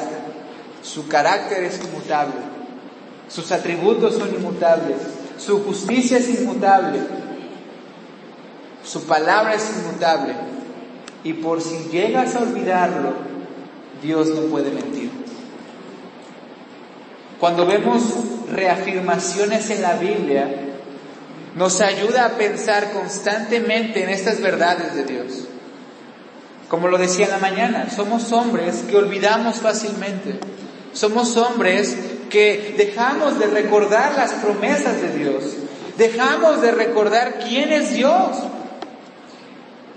[0.85, 2.37] su carácter es inmutable,
[3.29, 4.99] sus atributos son inmutables,
[5.39, 7.01] su justicia es inmutable,
[8.85, 10.35] su palabra es inmutable.
[11.25, 13.30] Y por si llegas a olvidarlo,
[14.03, 15.11] Dios no puede mentir.
[17.39, 18.03] Cuando vemos
[18.53, 20.49] reafirmaciones en la Biblia,
[21.57, 25.49] nos ayuda a pensar constantemente en estas verdades de Dios.
[26.69, 30.39] Como lo decía en la mañana, somos hombres que olvidamos fácilmente.
[30.93, 31.97] Somos hombres
[32.29, 35.45] que dejamos de recordar las promesas de Dios.
[35.99, 38.37] Dejamos de recordar quién es Dios.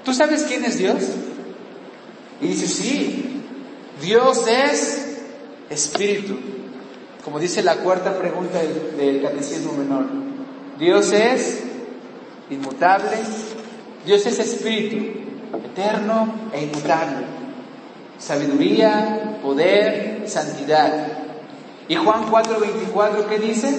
[0.03, 1.03] ¿Tú sabes quién es Dios?
[2.41, 3.42] Y dice, sí,
[4.01, 5.17] Dios es
[5.69, 6.37] espíritu.
[7.23, 8.59] Como dice la cuarta pregunta
[8.97, 10.05] del, catecismo menor.
[10.77, 11.63] Dios es
[12.49, 13.17] inmutable.
[14.05, 14.97] Dios es espíritu,
[15.65, 17.25] eterno e inmutable.
[18.19, 21.07] Sabiduría, poder, santidad.
[21.87, 23.73] Y Juan 4:24, ¿qué dice?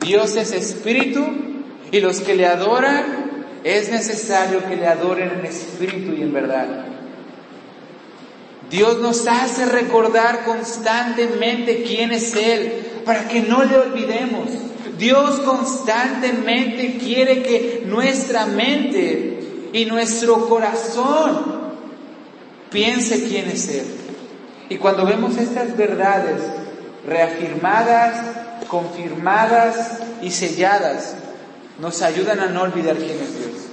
[0.00, 1.24] Dios es espíritu
[1.90, 3.30] y los que le adoran
[3.64, 6.89] es necesario que le adoren en espíritu y en verdad.
[8.70, 14.48] Dios nos hace recordar constantemente quién es Él, para que no le olvidemos.
[14.96, 21.60] Dios constantemente quiere que nuestra mente y nuestro corazón
[22.70, 23.86] piense quién es Él.
[24.68, 26.40] Y cuando vemos estas verdades
[27.04, 28.24] reafirmadas,
[28.68, 31.16] confirmadas y selladas,
[31.80, 33.70] nos ayudan a no olvidar quién es Dios.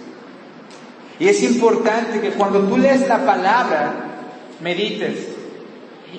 [1.19, 4.06] Y es importante que cuando tú lees la palabra,
[4.61, 5.27] medites.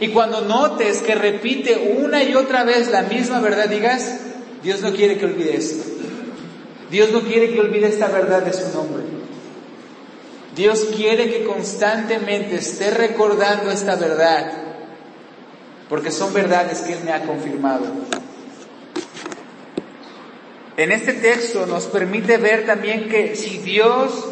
[0.01, 4.21] Y cuando notes que repite una y otra vez la misma verdad, digas,
[4.63, 5.85] Dios no quiere que olvide esto.
[6.91, 9.05] Dios no quiere que olvide esta verdad de su nombre.
[10.55, 14.53] Dios quiere que constantemente esté recordando esta verdad,
[15.89, 17.85] porque son verdades que Él me ha confirmado.
[20.77, 24.25] En este texto nos permite ver también que si Dios,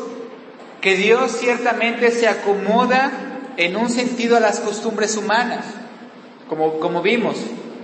[0.81, 3.26] que Dios ciertamente se acomoda
[3.57, 5.65] en un sentido a las costumbres humanas.
[6.49, 7.37] Como, como vimos,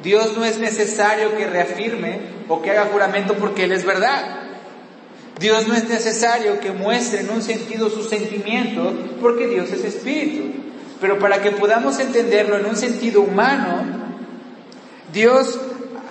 [0.02, 4.42] Dios no es necesario que reafirme o que haga juramento porque Él es verdad.
[5.38, 10.52] Dios no es necesario que muestre en un sentido su sentimiento porque Dios es espíritu.
[11.00, 13.84] Pero para que podamos entenderlo en un sentido humano,
[15.12, 15.58] Dios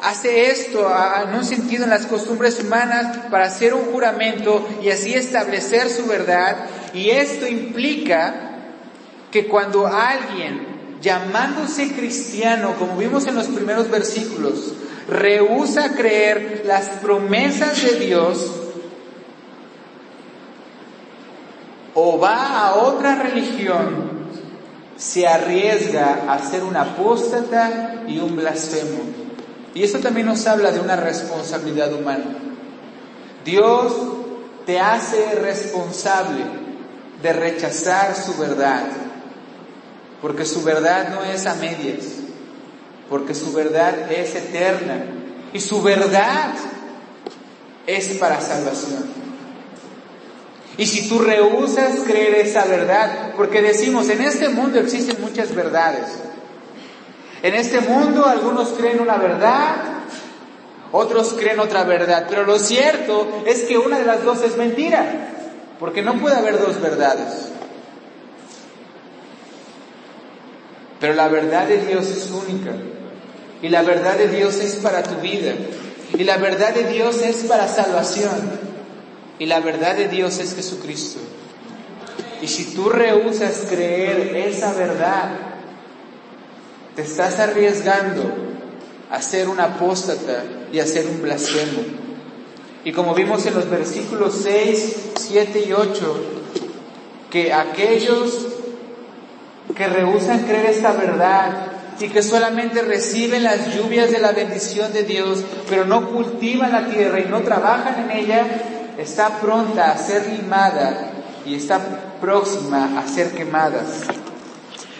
[0.02, 0.92] hace esto
[1.24, 6.08] en un sentido en las costumbres humanas para hacer un juramento y así establecer su
[6.08, 6.66] verdad.
[6.94, 8.51] Y esto implica
[9.32, 10.68] que cuando alguien,
[11.02, 14.74] llamándose cristiano, como vimos en los primeros versículos,
[15.08, 18.52] rehúsa creer las promesas de Dios,
[21.94, 24.12] o va a otra religión,
[24.98, 29.00] se arriesga a ser un apóstata y un blasfemo.
[29.74, 32.26] Y esto también nos habla de una responsabilidad humana.
[33.44, 33.94] Dios
[34.66, 36.44] te hace responsable
[37.24, 38.84] de rechazar su verdad
[40.22, 42.06] porque su verdad no es a medias,
[43.10, 45.04] porque su verdad es eterna
[45.52, 46.54] y su verdad
[47.88, 49.22] es para salvación.
[50.78, 56.06] Y si tú rehusas creer esa verdad, porque decimos, en este mundo existen muchas verdades.
[57.44, 59.76] En este mundo algunos creen una verdad,
[60.92, 65.30] otros creen otra verdad, pero lo cierto es que una de las dos es mentira,
[65.80, 67.50] porque no puede haber dos verdades.
[71.02, 72.72] Pero la verdad de Dios es única.
[73.62, 75.54] Y la verdad de Dios es para tu vida.
[76.18, 78.60] Y la verdad de Dios es para salvación.
[79.40, 81.20] Y la verdad de Dios es Jesucristo.
[82.42, 85.32] Y si tú rehusas creer esa verdad,
[86.96, 88.24] te estás arriesgando
[89.10, 91.82] a ser un apóstata y a ser un blasfemo.
[92.86, 96.26] Y como vimos en los versículos 6, 7 y 8,
[97.30, 98.48] que aquellos
[99.74, 105.04] que rehusan creer esta verdad y que solamente reciben las lluvias de la bendición de
[105.04, 108.46] Dios, pero no cultivan la tierra y no trabajan en ella,
[108.98, 111.12] está pronta a ser limada
[111.46, 111.80] y está
[112.20, 113.84] próxima a ser quemada.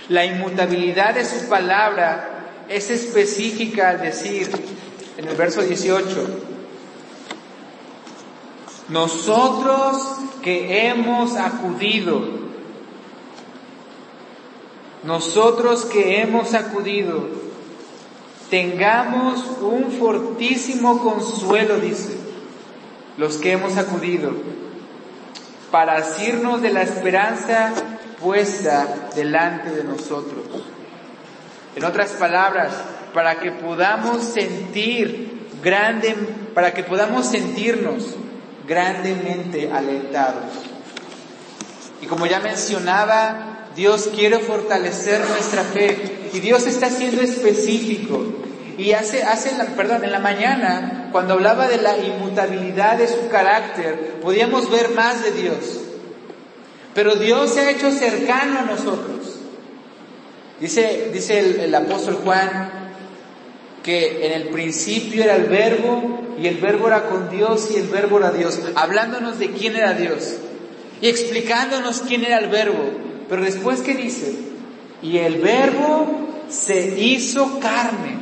[0.10, 2.30] La inmutabilidad de su palabra
[2.68, 4.50] es específica al decir
[5.18, 6.28] en el verso 18,
[8.90, 9.98] nosotros
[10.42, 12.41] que hemos acudido
[15.04, 17.28] nosotros que hemos acudido,
[18.50, 22.18] tengamos un fortísimo consuelo, dice,
[23.18, 24.32] los que hemos acudido,
[25.72, 27.74] para asirnos de la esperanza
[28.20, 30.46] puesta delante de nosotros.
[31.76, 32.74] En otras palabras,
[33.14, 36.16] para que podamos sentir grande,
[36.54, 38.16] para que podamos sentirnos
[38.68, 40.46] grandemente alentados.
[42.02, 48.22] Y como ya mencionaba, Dios quiere fortalecer nuestra fe y Dios está siendo específico.
[48.78, 54.20] Y hace, hace perdón, en la mañana, cuando hablaba de la inmutabilidad de su carácter,
[54.22, 55.82] podíamos ver más de Dios.
[56.94, 59.40] Pero Dios se ha hecho cercano a nosotros.
[60.60, 62.82] Dice, dice el apóstol Juan
[63.84, 67.88] que en el principio era el verbo y el verbo era con Dios y el
[67.88, 70.36] verbo era Dios, hablándonos de quién era Dios
[71.02, 73.11] y explicándonos quién era el verbo.
[73.32, 74.36] Pero después, ¿qué dice?
[75.02, 76.06] Y el verbo
[76.50, 78.18] se hizo carne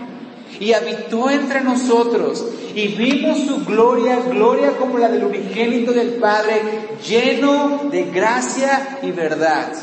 [0.59, 2.45] y habitó entre nosotros
[2.75, 6.61] y vimos su gloria, gloria como la del unigénito del Padre,
[7.03, 9.73] lleno de gracia y verdad.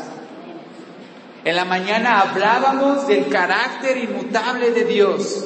[1.43, 5.45] En la mañana hablábamos del carácter inmutable de Dios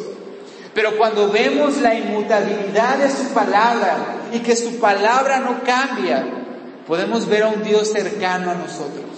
[0.76, 3.98] Pero cuando vemos la inmutabilidad de su palabra
[4.32, 6.24] y que su palabra no cambia,
[6.86, 9.11] podemos ver a un Dios cercano a nosotros.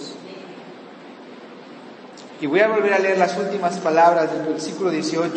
[2.40, 5.30] Y voy a volver a leer las últimas palabras del versículo 18.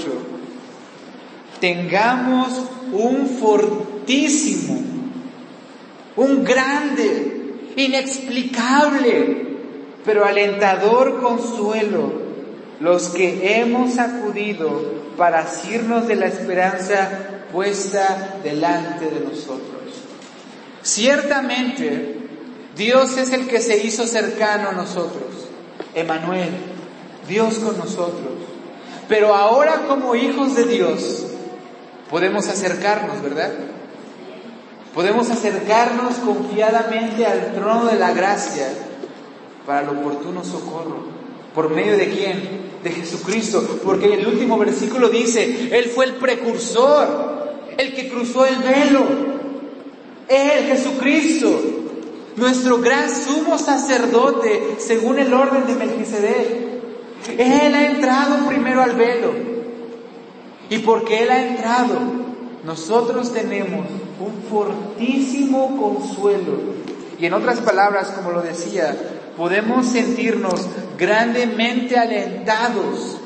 [1.59, 2.49] Tengamos
[2.91, 4.81] un fortísimo,
[6.15, 9.47] un grande, inexplicable,
[10.05, 12.27] pero alentador consuelo,
[12.79, 17.09] los que hemos acudido para asirnos de la esperanza
[17.51, 19.77] puesta delante de nosotros.
[20.83, 22.17] Ciertamente,
[22.75, 25.49] Dios es el que se hizo cercano a nosotros,
[25.95, 26.49] Emanuel,
[27.27, 28.33] Dios con nosotros.
[29.07, 31.25] Pero ahora como hijos de Dios
[32.09, 33.51] podemos acercarnos, ¿verdad?
[34.93, 38.67] Podemos acercarnos confiadamente al trono de la gracia
[39.65, 41.17] para el oportuno socorro.
[41.53, 42.67] ¿Por medio de quién?
[42.83, 43.79] De Jesucristo.
[43.83, 49.05] Porque el último versículo dice, Él fue el precursor, el que cruzó el velo.
[50.27, 51.61] Él, Jesucristo,
[52.35, 56.66] nuestro gran sumo sacerdote, según el orden de Melquisedec.
[57.37, 59.33] Él ha entrado primero al velo.
[60.69, 61.99] Y porque Él ha entrado,
[62.65, 63.85] nosotros tenemos
[64.19, 66.57] un fortísimo consuelo.
[67.19, 68.95] Y en otras palabras, como lo decía,
[69.35, 70.67] podemos sentirnos
[70.97, 73.17] grandemente alentados,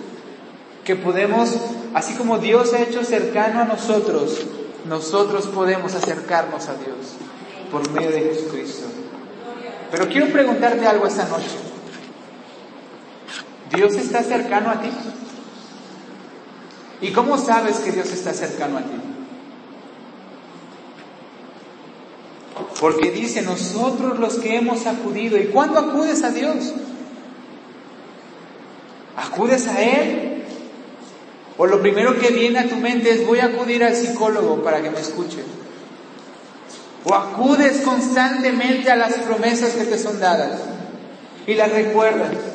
[0.84, 1.56] que podemos,
[1.93, 4.41] así como Dios ha hecho cercano a nosotros,
[4.88, 7.16] nosotros podemos acercarnos a Dios
[7.72, 8.88] por medio de Jesucristo.
[9.91, 11.70] Pero quiero preguntarte algo esta noche.
[13.76, 14.89] ¿Dios está cercano a ti?
[17.01, 19.11] ¿Y cómo sabes que Dios está cercano a ti?
[22.80, 26.74] Porque dice, nosotros los que hemos acudido, ¿y cuándo acudes a Dios?
[29.15, 30.43] ¿Acudes a Él?
[31.57, 34.82] O lo primero que viene a tu mente es voy a acudir al psicólogo para
[34.82, 35.43] que me escuche.
[37.03, 40.59] O acudes constantemente a las promesas que te son dadas
[41.47, 42.51] y las recuerdas.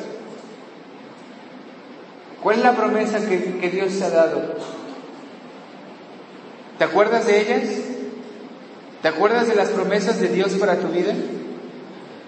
[2.47, 4.41] ¿Cuál es la promesa que, que Dios ha dado?
[6.77, 7.69] ¿Te acuerdas de ellas?
[9.01, 11.13] ¿Te acuerdas de las promesas de Dios para tu vida?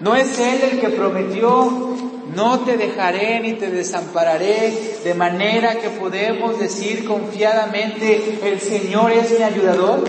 [0.00, 1.96] ¿No es Él el que prometió,
[2.36, 9.30] no te dejaré ni te desampararé, de manera que podemos decir confiadamente, el Señor es
[9.30, 10.04] mi ayudador?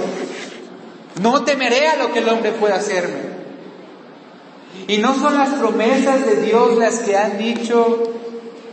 [1.22, 3.32] No temeré a lo que el hombre pueda hacerme.
[4.89, 8.12] Y no son las promesas de Dios las que han dicho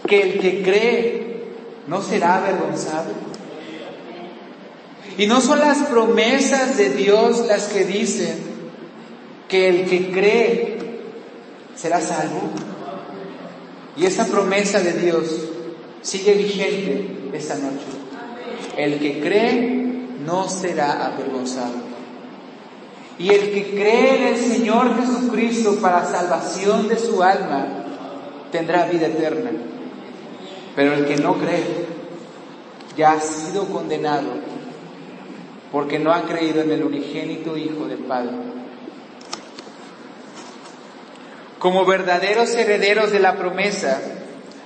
[0.05, 1.18] que el que cree
[1.89, 3.11] no será avergonzado.
[5.17, 8.39] Y no son las promesas de Dios las que dicen
[9.49, 10.79] que el que cree
[11.75, 12.43] será salvo.
[13.97, 15.49] Y esa promesa de Dios
[16.03, 17.87] sigue vigente esta noche.
[18.77, 19.89] El que cree
[20.25, 21.89] no será avergonzado.
[23.19, 27.67] Y el que cree en el Señor Jesucristo para salvación de su alma
[28.53, 29.51] tendrá vida eterna.
[30.77, 31.87] Pero el que no cree
[32.97, 34.33] ya ha sido condenado
[35.73, 38.31] porque no ha creído en el unigénito Hijo del Padre.
[41.59, 44.01] Como verdaderos herederos de la promesa,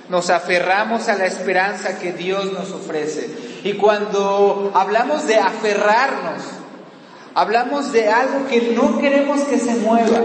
[0.09, 3.29] nos aferramos a la esperanza que Dios nos ofrece.
[3.63, 6.43] Y cuando hablamos de aferrarnos,
[7.33, 10.21] hablamos de algo que no queremos que se mueva.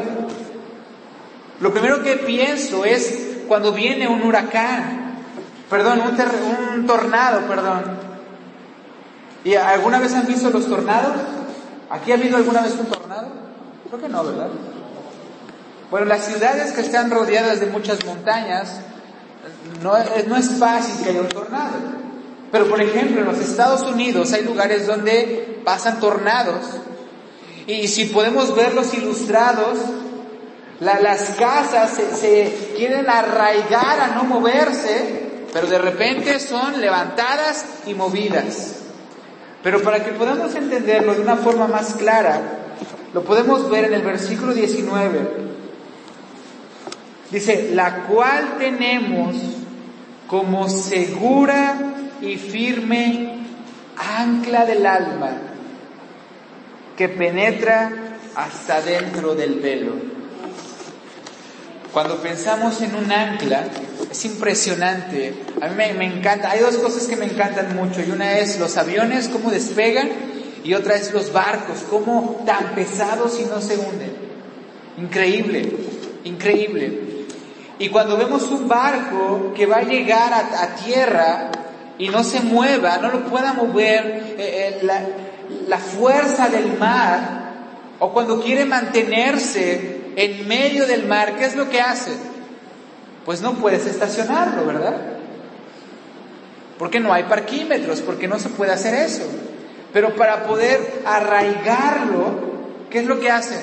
[1.60, 5.07] Lo primero que pienso es cuando viene un huracán,
[5.70, 6.02] perdón,
[6.74, 7.84] un, tornado, perdón.
[9.44, 11.14] ¿Y alguna vez han visto los tornados?
[11.90, 13.28] ¿Aquí ha habido alguna vez un tornado?
[13.88, 14.48] Creo que no, ¿verdad?
[15.90, 18.80] Bueno, las ciudades que están rodeadas de muchas montañas,
[19.82, 19.96] no,
[20.36, 21.76] es fácil que haya un tornado.
[22.52, 26.64] Pero por ejemplo, en los Estados Unidos hay lugares donde pasan tornados.
[27.66, 29.78] Y si podemos verlos ilustrados,
[30.80, 38.76] las casas se quieren arraigar a no moverse, pero de repente son levantadas y movidas.
[39.62, 42.40] Pero para que podamos entenderlo de una forma más clara,
[43.12, 45.48] lo podemos ver en el versículo 19.
[47.30, 49.36] Dice, la cual tenemos
[50.26, 51.76] como segura
[52.20, 53.38] y firme
[53.96, 55.30] ancla del alma
[56.96, 57.90] que penetra
[58.34, 60.07] hasta dentro del velo
[61.98, 63.64] cuando pensamos en un ancla,
[64.08, 65.34] es impresionante.
[65.60, 66.52] A mí me, encanta.
[66.52, 68.00] Hay dos cosas que me encantan mucho.
[68.06, 70.08] Y una es los aviones, cómo despegan.
[70.62, 74.12] Y otra es los barcos, cómo tan pesados y no se hunden.
[74.96, 75.72] Increíble,
[76.22, 77.00] increíble.
[77.80, 81.50] Y cuando vemos un barco que va a llegar a, tierra,
[81.98, 85.02] y no se mueva, no lo pueda mover eh, eh, la,
[85.66, 87.54] la fuerza del mar,
[87.98, 92.10] o cuando quiere mantenerse en medio del mar, ¿qué es lo que hace?
[93.24, 94.96] Pues no puedes estacionarlo, ¿verdad?
[96.76, 99.22] Porque no hay parquímetros, porque no se puede hacer eso.
[99.92, 102.34] Pero para poder arraigarlo,
[102.90, 103.60] ¿qué es lo que hacen?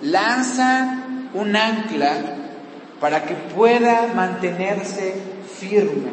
[0.00, 2.16] Lanzan un ancla
[2.98, 5.16] para que pueda mantenerse
[5.60, 6.12] firme.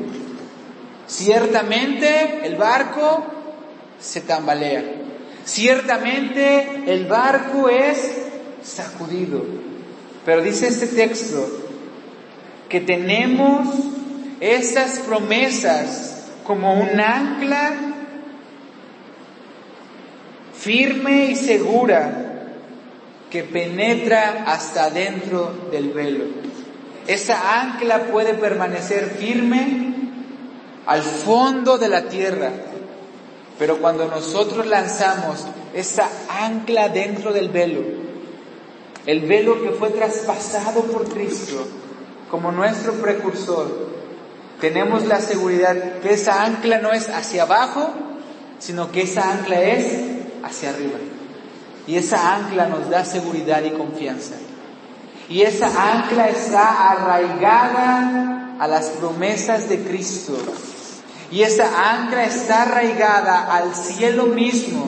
[1.08, 3.26] Ciertamente el barco
[4.02, 4.84] se tambalea.
[5.46, 8.33] Ciertamente el barco es
[8.64, 9.44] sacudido.
[10.26, 11.48] Pero dice este texto
[12.70, 13.68] que tenemos
[14.40, 17.72] esas promesas como un ancla
[20.54, 22.24] firme y segura
[23.30, 26.26] que penetra hasta dentro del velo.
[27.08, 29.94] Esa ancla puede permanecer firme
[30.86, 32.52] al fondo de la tierra,
[33.60, 37.82] pero cuando nosotros lanzamos esa ancla dentro del velo,
[39.06, 41.66] el velo que fue traspasado por Cristo
[42.32, 43.94] como nuestro precursor,
[44.60, 47.92] tenemos la seguridad que esa ancla no es hacia abajo,
[48.60, 50.00] sino que esa ancla es
[50.42, 50.98] hacia arriba.
[51.86, 54.36] Y esa ancla nos da seguridad y confianza.
[55.30, 60.38] Y esa ancla está arraigada a las promesas de Cristo.
[61.30, 64.86] Y esa ancla está arraigada al cielo mismo.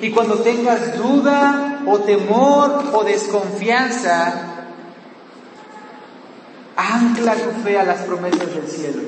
[0.00, 4.52] Y cuando tengas duda o temor o desconfianza,
[6.76, 9.02] ancla tu fe a las promesas del cielo.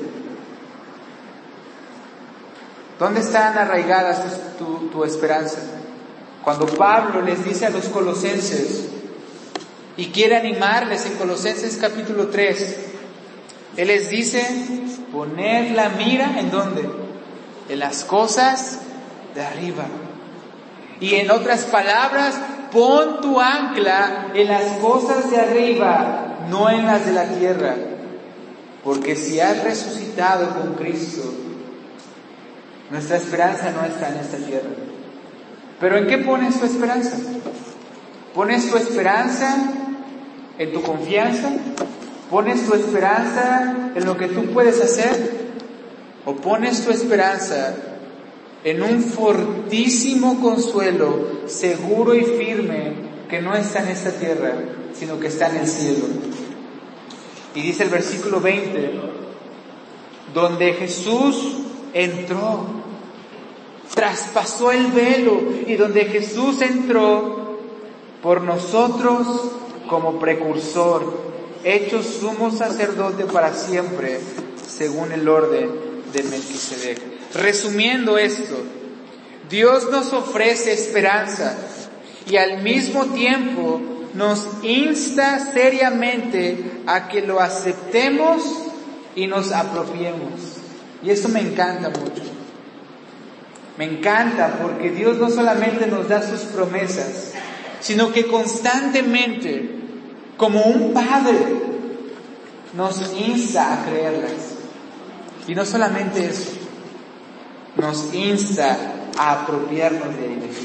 [2.99, 4.21] ¿Dónde están arraigadas
[4.57, 5.59] tu, esperanza?
[6.43, 8.89] Cuando Pablo les dice a los colosenses,
[9.97, 12.77] y quiere animarles en Colosenses capítulo 3.
[13.77, 14.45] Él les dice,
[15.11, 16.89] poner la mira en dónde?
[17.69, 18.79] En las cosas
[19.33, 19.85] de arriba.
[20.99, 22.35] Y en otras palabras,
[22.75, 27.73] pon tu ancla en las cosas de arriba, no en las de la tierra.
[28.83, 31.23] Porque si has resucitado con Cristo,
[32.91, 34.69] nuestra esperanza no está en esta tierra.
[35.79, 37.17] Pero ¿en qué pones tu esperanza?
[38.35, 39.55] ¿Pones tu esperanza
[40.59, 41.49] en tu confianza?
[42.29, 45.45] ¿Pones tu esperanza en lo que tú puedes hacer?
[46.25, 47.73] ¿O pones tu esperanza
[48.65, 52.93] en un fortísimo consuelo, seguro y firme,
[53.29, 54.55] que no está en esta tierra,
[54.91, 56.05] sino que está en el cielo?
[57.53, 58.91] Y dice el versículo 20,
[60.33, 61.57] donde Jesús
[61.93, 62.65] entró,
[63.93, 67.59] traspasó el velo y donde Jesús entró
[68.23, 69.27] por nosotros
[69.87, 74.19] como precursor, hecho sumo sacerdote para siempre,
[74.67, 75.69] según el orden
[76.11, 77.14] de Melquisedec.
[77.35, 78.55] Resumiendo esto,
[79.49, 81.57] Dios nos ofrece esperanza
[82.29, 83.81] y al mismo tiempo
[84.13, 88.41] nos insta seriamente a que lo aceptemos
[89.15, 90.31] y nos apropiemos.
[91.03, 92.23] Y eso me encanta mucho.
[93.77, 97.33] Me encanta porque Dios no solamente nos da sus promesas,
[97.81, 99.71] sino que constantemente,
[100.37, 101.37] como un padre,
[102.73, 104.31] nos insta a creerlas.
[105.47, 106.64] Y no solamente eso,
[107.77, 108.77] nos insta
[109.17, 110.55] a apropiarnos de ellas.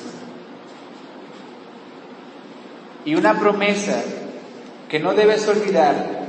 [3.04, 4.02] Y una promesa
[4.88, 6.20] que no debes olvidar,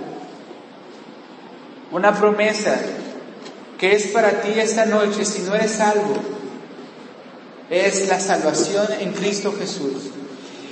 [1.92, 2.80] una promesa
[3.78, 6.16] que es para ti esta noche si no eres salvo,
[7.70, 10.12] es la salvación en Cristo Jesús.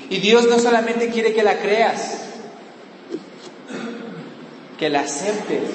[0.10, 2.18] Y Dios no solamente quiere que la creas,
[4.78, 5.70] que la aceptes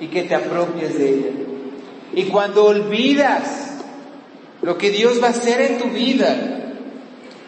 [0.00, 1.47] y que te apropies de ella.
[2.14, 3.42] Y cuando olvidas
[4.62, 6.36] lo que Dios va a hacer en tu vida,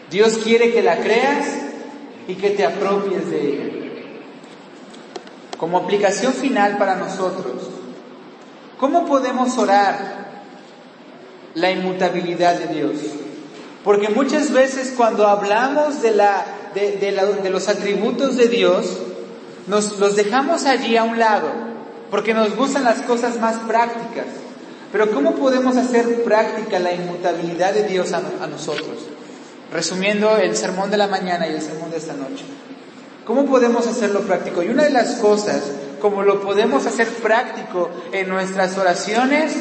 [0.09, 1.47] Dios quiere que la creas
[2.27, 3.65] y que te apropies de ella.
[5.57, 7.69] Como aplicación final para nosotros,
[8.77, 10.31] ¿cómo podemos orar
[11.53, 12.97] la inmutabilidad de Dios?
[13.83, 18.97] Porque muchas veces cuando hablamos de, la, de, los atributos de Dios,
[19.67, 21.49] nos los dejamos allí a un lado,
[22.09, 24.25] porque nos gustan las cosas más prácticas.
[24.91, 29.07] Pero ¿cómo podemos hacer práctica la inmutabilidad de Dios a, nosotros?
[29.71, 32.43] Resumiendo el sermón de la mañana y el sermón de esta noche.
[33.25, 34.61] ¿Cómo podemos hacerlo práctico?
[34.61, 35.61] Y una de las cosas,
[36.01, 39.53] como lo podemos hacer práctico en nuestras oraciones,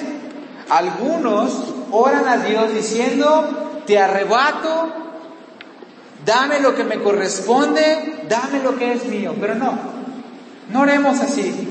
[0.69, 1.53] algunos
[1.93, 4.89] oran a Dios diciendo, te arrebato,
[6.27, 9.37] dame lo que me corresponde, dame lo que es mío.
[9.41, 9.79] Pero no,
[10.73, 11.69] no oremos así.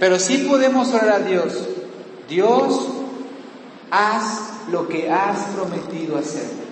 [0.00, 1.68] Pero sí podemos orar a Dios.
[2.28, 2.88] Dios,
[3.90, 6.64] haz lo que has prometido hacer.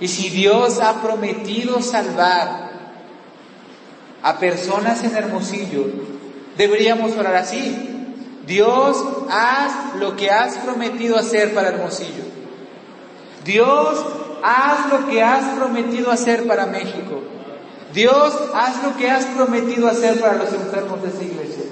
[0.00, 2.70] Y si Dios ha prometido salvar
[4.22, 5.86] a personas en Hermosillo,
[6.56, 7.92] deberíamos orar así.
[8.46, 12.24] Dios, haz lo que has prometido hacer para Hermosillo.
[13.44, 14.04] Dios,
[14.42, 17.22] haz lo que has prometido hacer para México.
[17.94, 21.64] Dios, haz lo que has prometido hacer para los enfermos de esta iglesia.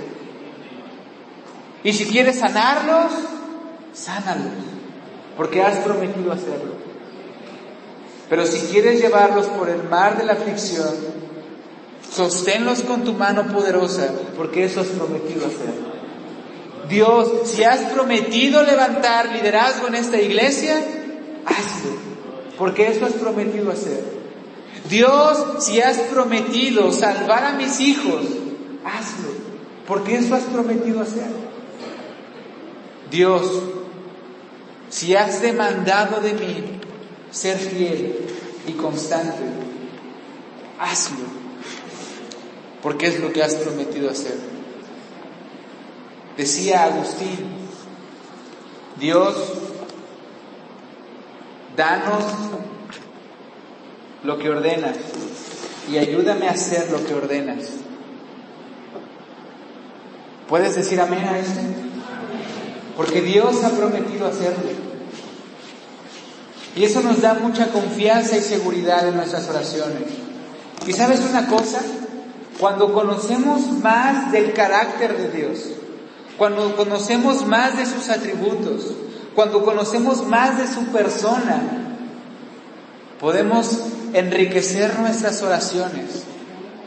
[1.85, 3.13] Y si quieres sanarlos,
[3.93, 4.53] sánalos,
[5.37, 6.73] porque has prometido hacerlo.
[8.31, 10.95] Pero si quieres llevarlos por el mar de la aflicción,
[12.11, 15.95] sosténlos con tu mano poderosa, porque eso has prometido hacer.
[16.89, 20.77] Dios, si has prometido levantar liderazgo en esta iglesia,
[21.45, 21.93] hazlo,
[22.59, 24.03] porque eso has prometido hacer.
[24.89, 28.23] Dios, si has prometido salvar a mis hijos,
[28.85, 29.31] hazlo,
[29.87, 31.44] porque eso has prometido hacer.
[33.15, 33.63] Dios,
[34.91, 36.81] si has demandado de mí
[37.31, 38.27] ser fiel
[38.67, 39.45] y constante,
[40.81, 41.25] hazlo,
[42.83, 44.37] porque es lo que has prometido hacer.
[46.37, 47.69] Decía Agustín,
[48.99, 49.37] Dios,
[51.77, 52.25] danos
[54.25, 54.97] lo que ordenas
[55.89, 57.65] y ayúdame a hacer lo que ordenas.
[60.49, 61.61] ¿Puedes decir amén a esto?
[62.97, 64.71] Porque Dios ha prometido hacerlo.
[66.77, 70.03] Y eso nos da mucha confianza y seguridad en nuestras oraciones.
[70.87, 71.81] Y sabes una cosa,
[72.59, 75.59] cuando conocemos más del carácter de Dios,
[76.37, 78.93] cuando conocemos más de sus atributos,
[79.35, 81.63] cuando conocemos más de su persona,
[83.21, 83.79] podemos
[84.13, 86.25] enriquecer nuestras oraciones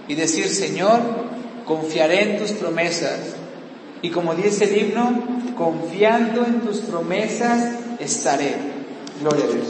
[0.08, 1.02] y decir, Señor,
[1.66, 3.20] confiaré en tus promesas.
[4.02, 5.24] Y como dice el himno,
[5.58, 8.56] confiando en tus promesas estaré.
[9.22, 9.68] Gloria a Dios.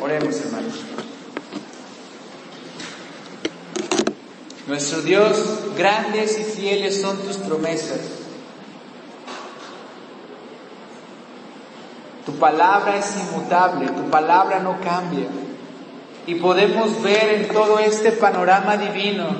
[0.00, 0.74] Oremos, hermanos.
[4.66, 8.00] Nuestro Dios, grandes y fieles son tus promesas.
[12.26, 15.26] Tu palabra es inmutable, tu palabra no cambia.
[16.26, 19.30] Y podemos ver en todo este panorama divino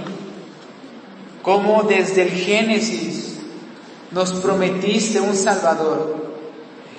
[1.43, 3.22] cómo desde el Génesis
[4.13, 6.23] nos prometiste un Salvador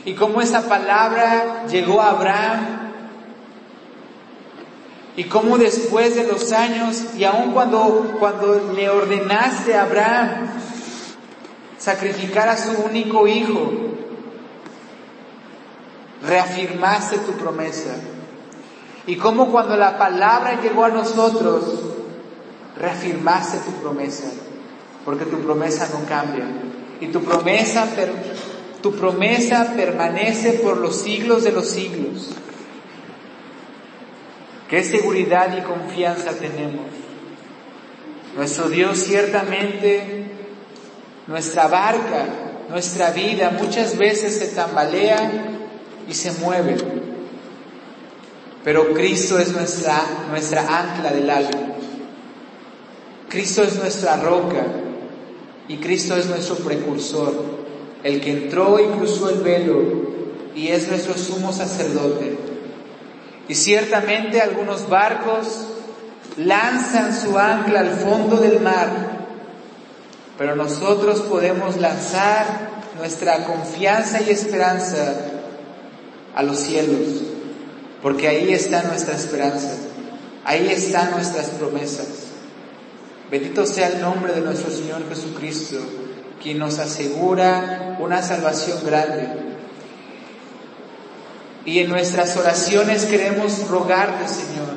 [0.05, 2.83] y cómo esa palabra llegó a Abraham
[5.15, 10.47] y cómo después de los años y aun cuando, cuando le ordenaste a Abraham
[11.77, 13.71] sacrificar a su único hijo,
[16.25, 17.95] reafirmaste tu promesa.
[19.05, 21.65] Y cómo cuando la palabra llegó a nosotros,
[22.77, 24.31] reafirmaste tu promesa,
[25.03, 26.45] porque tu promesa no cambia.
[27.03, 27.85] Y tu promesa
[28.81, 32.29] tu promesa permanece por los siglos de los siglos.
[34.69, 36.85] ¿Qué seguridad y confianza tenemos?
[38.37, 40.25] Nuestro Dios ciertamente,
[41.27, 42.25] nuestra barca,
[42.69, 45.29] nuestra vida muchas veces se tambalea
[46.07, 46.77] y se mueve.
[48.63, 51.73] Pero Cristo es nuestra, nuestra ancla del alma.
[53.27, 54.65] Cristo es nuestra roca
[55.67, 57.63] y Cristo es nuestro precursor
[58.03, 59.81] el que entró y cruzó el velo
[60.55, 62.37] y es nuestro sumo sacerdote.
[63.47, 65.65] Y ciertamente algunos barcos
[66.37, 68.89] lanzan su ancla al fondo del mar,
[70.37, 75.15] pero nosotros podemos lanzar nuestra confianza y esperanza
[76.35, 77.21] a los cielos,
[78.01, 79.71] porque ahí está nuestra esperanza,
[80.43, 82.22] ahí están nuestras promesas.
[83.31, 85.79] Bendito sea el nombre de nuestro Señor Jesucristo
[86.43, 89.29] quien nos asegura una salvación grande.
[91.65, 94.67] Y en nuestras oraciones queremos rogarte, Señor,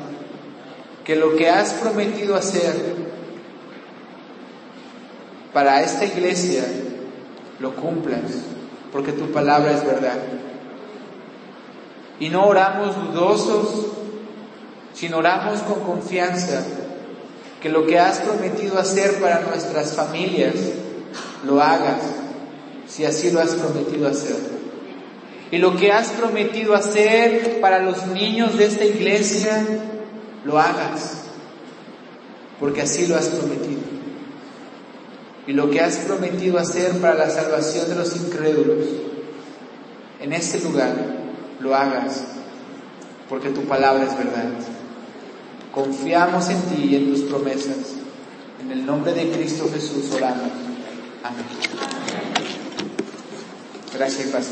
[1.03, 2.95] que lo que has prometido hacer
[5.53, 6.63] para esta iglesia
[7.59, 8.21] lo cumplas,
[8.93, 10.17] porque tu palabra es verdad.
[12.21, 13.87] Y no oramos dudosos,
[14.93, 16.63] sino oramos con confianza
[17.61, 20.55] que lo que has prometido hacer para nuestras familias,
[21.45, 22.01] lo hagas
[22.87, 24.35] si así lo has prometido hacer.
[25.51, 29.65] Y lo que has prometido hacer para los niños de esta iglesia,
[30.43, 31.17] lo hagas,
[32.59, 33.81] porque así lo has prometido.
[35.45, 38.85] Y lo que has prometido hacer para la salvación de los incrédulos,
[40.19, 40.95] en este lugar,
[41.59, 42.23] lo hagas,
[43.29, 44.49] porque tu palabra es verdad.
[45.77, 47.97] Confiamos en ti y en tus promesas.
[48.59, 50.49] En el nombre de Cristo Jesús oramos.
[51.23, 51.45] Amén.
[53.93, 54.47] Gracias y paz.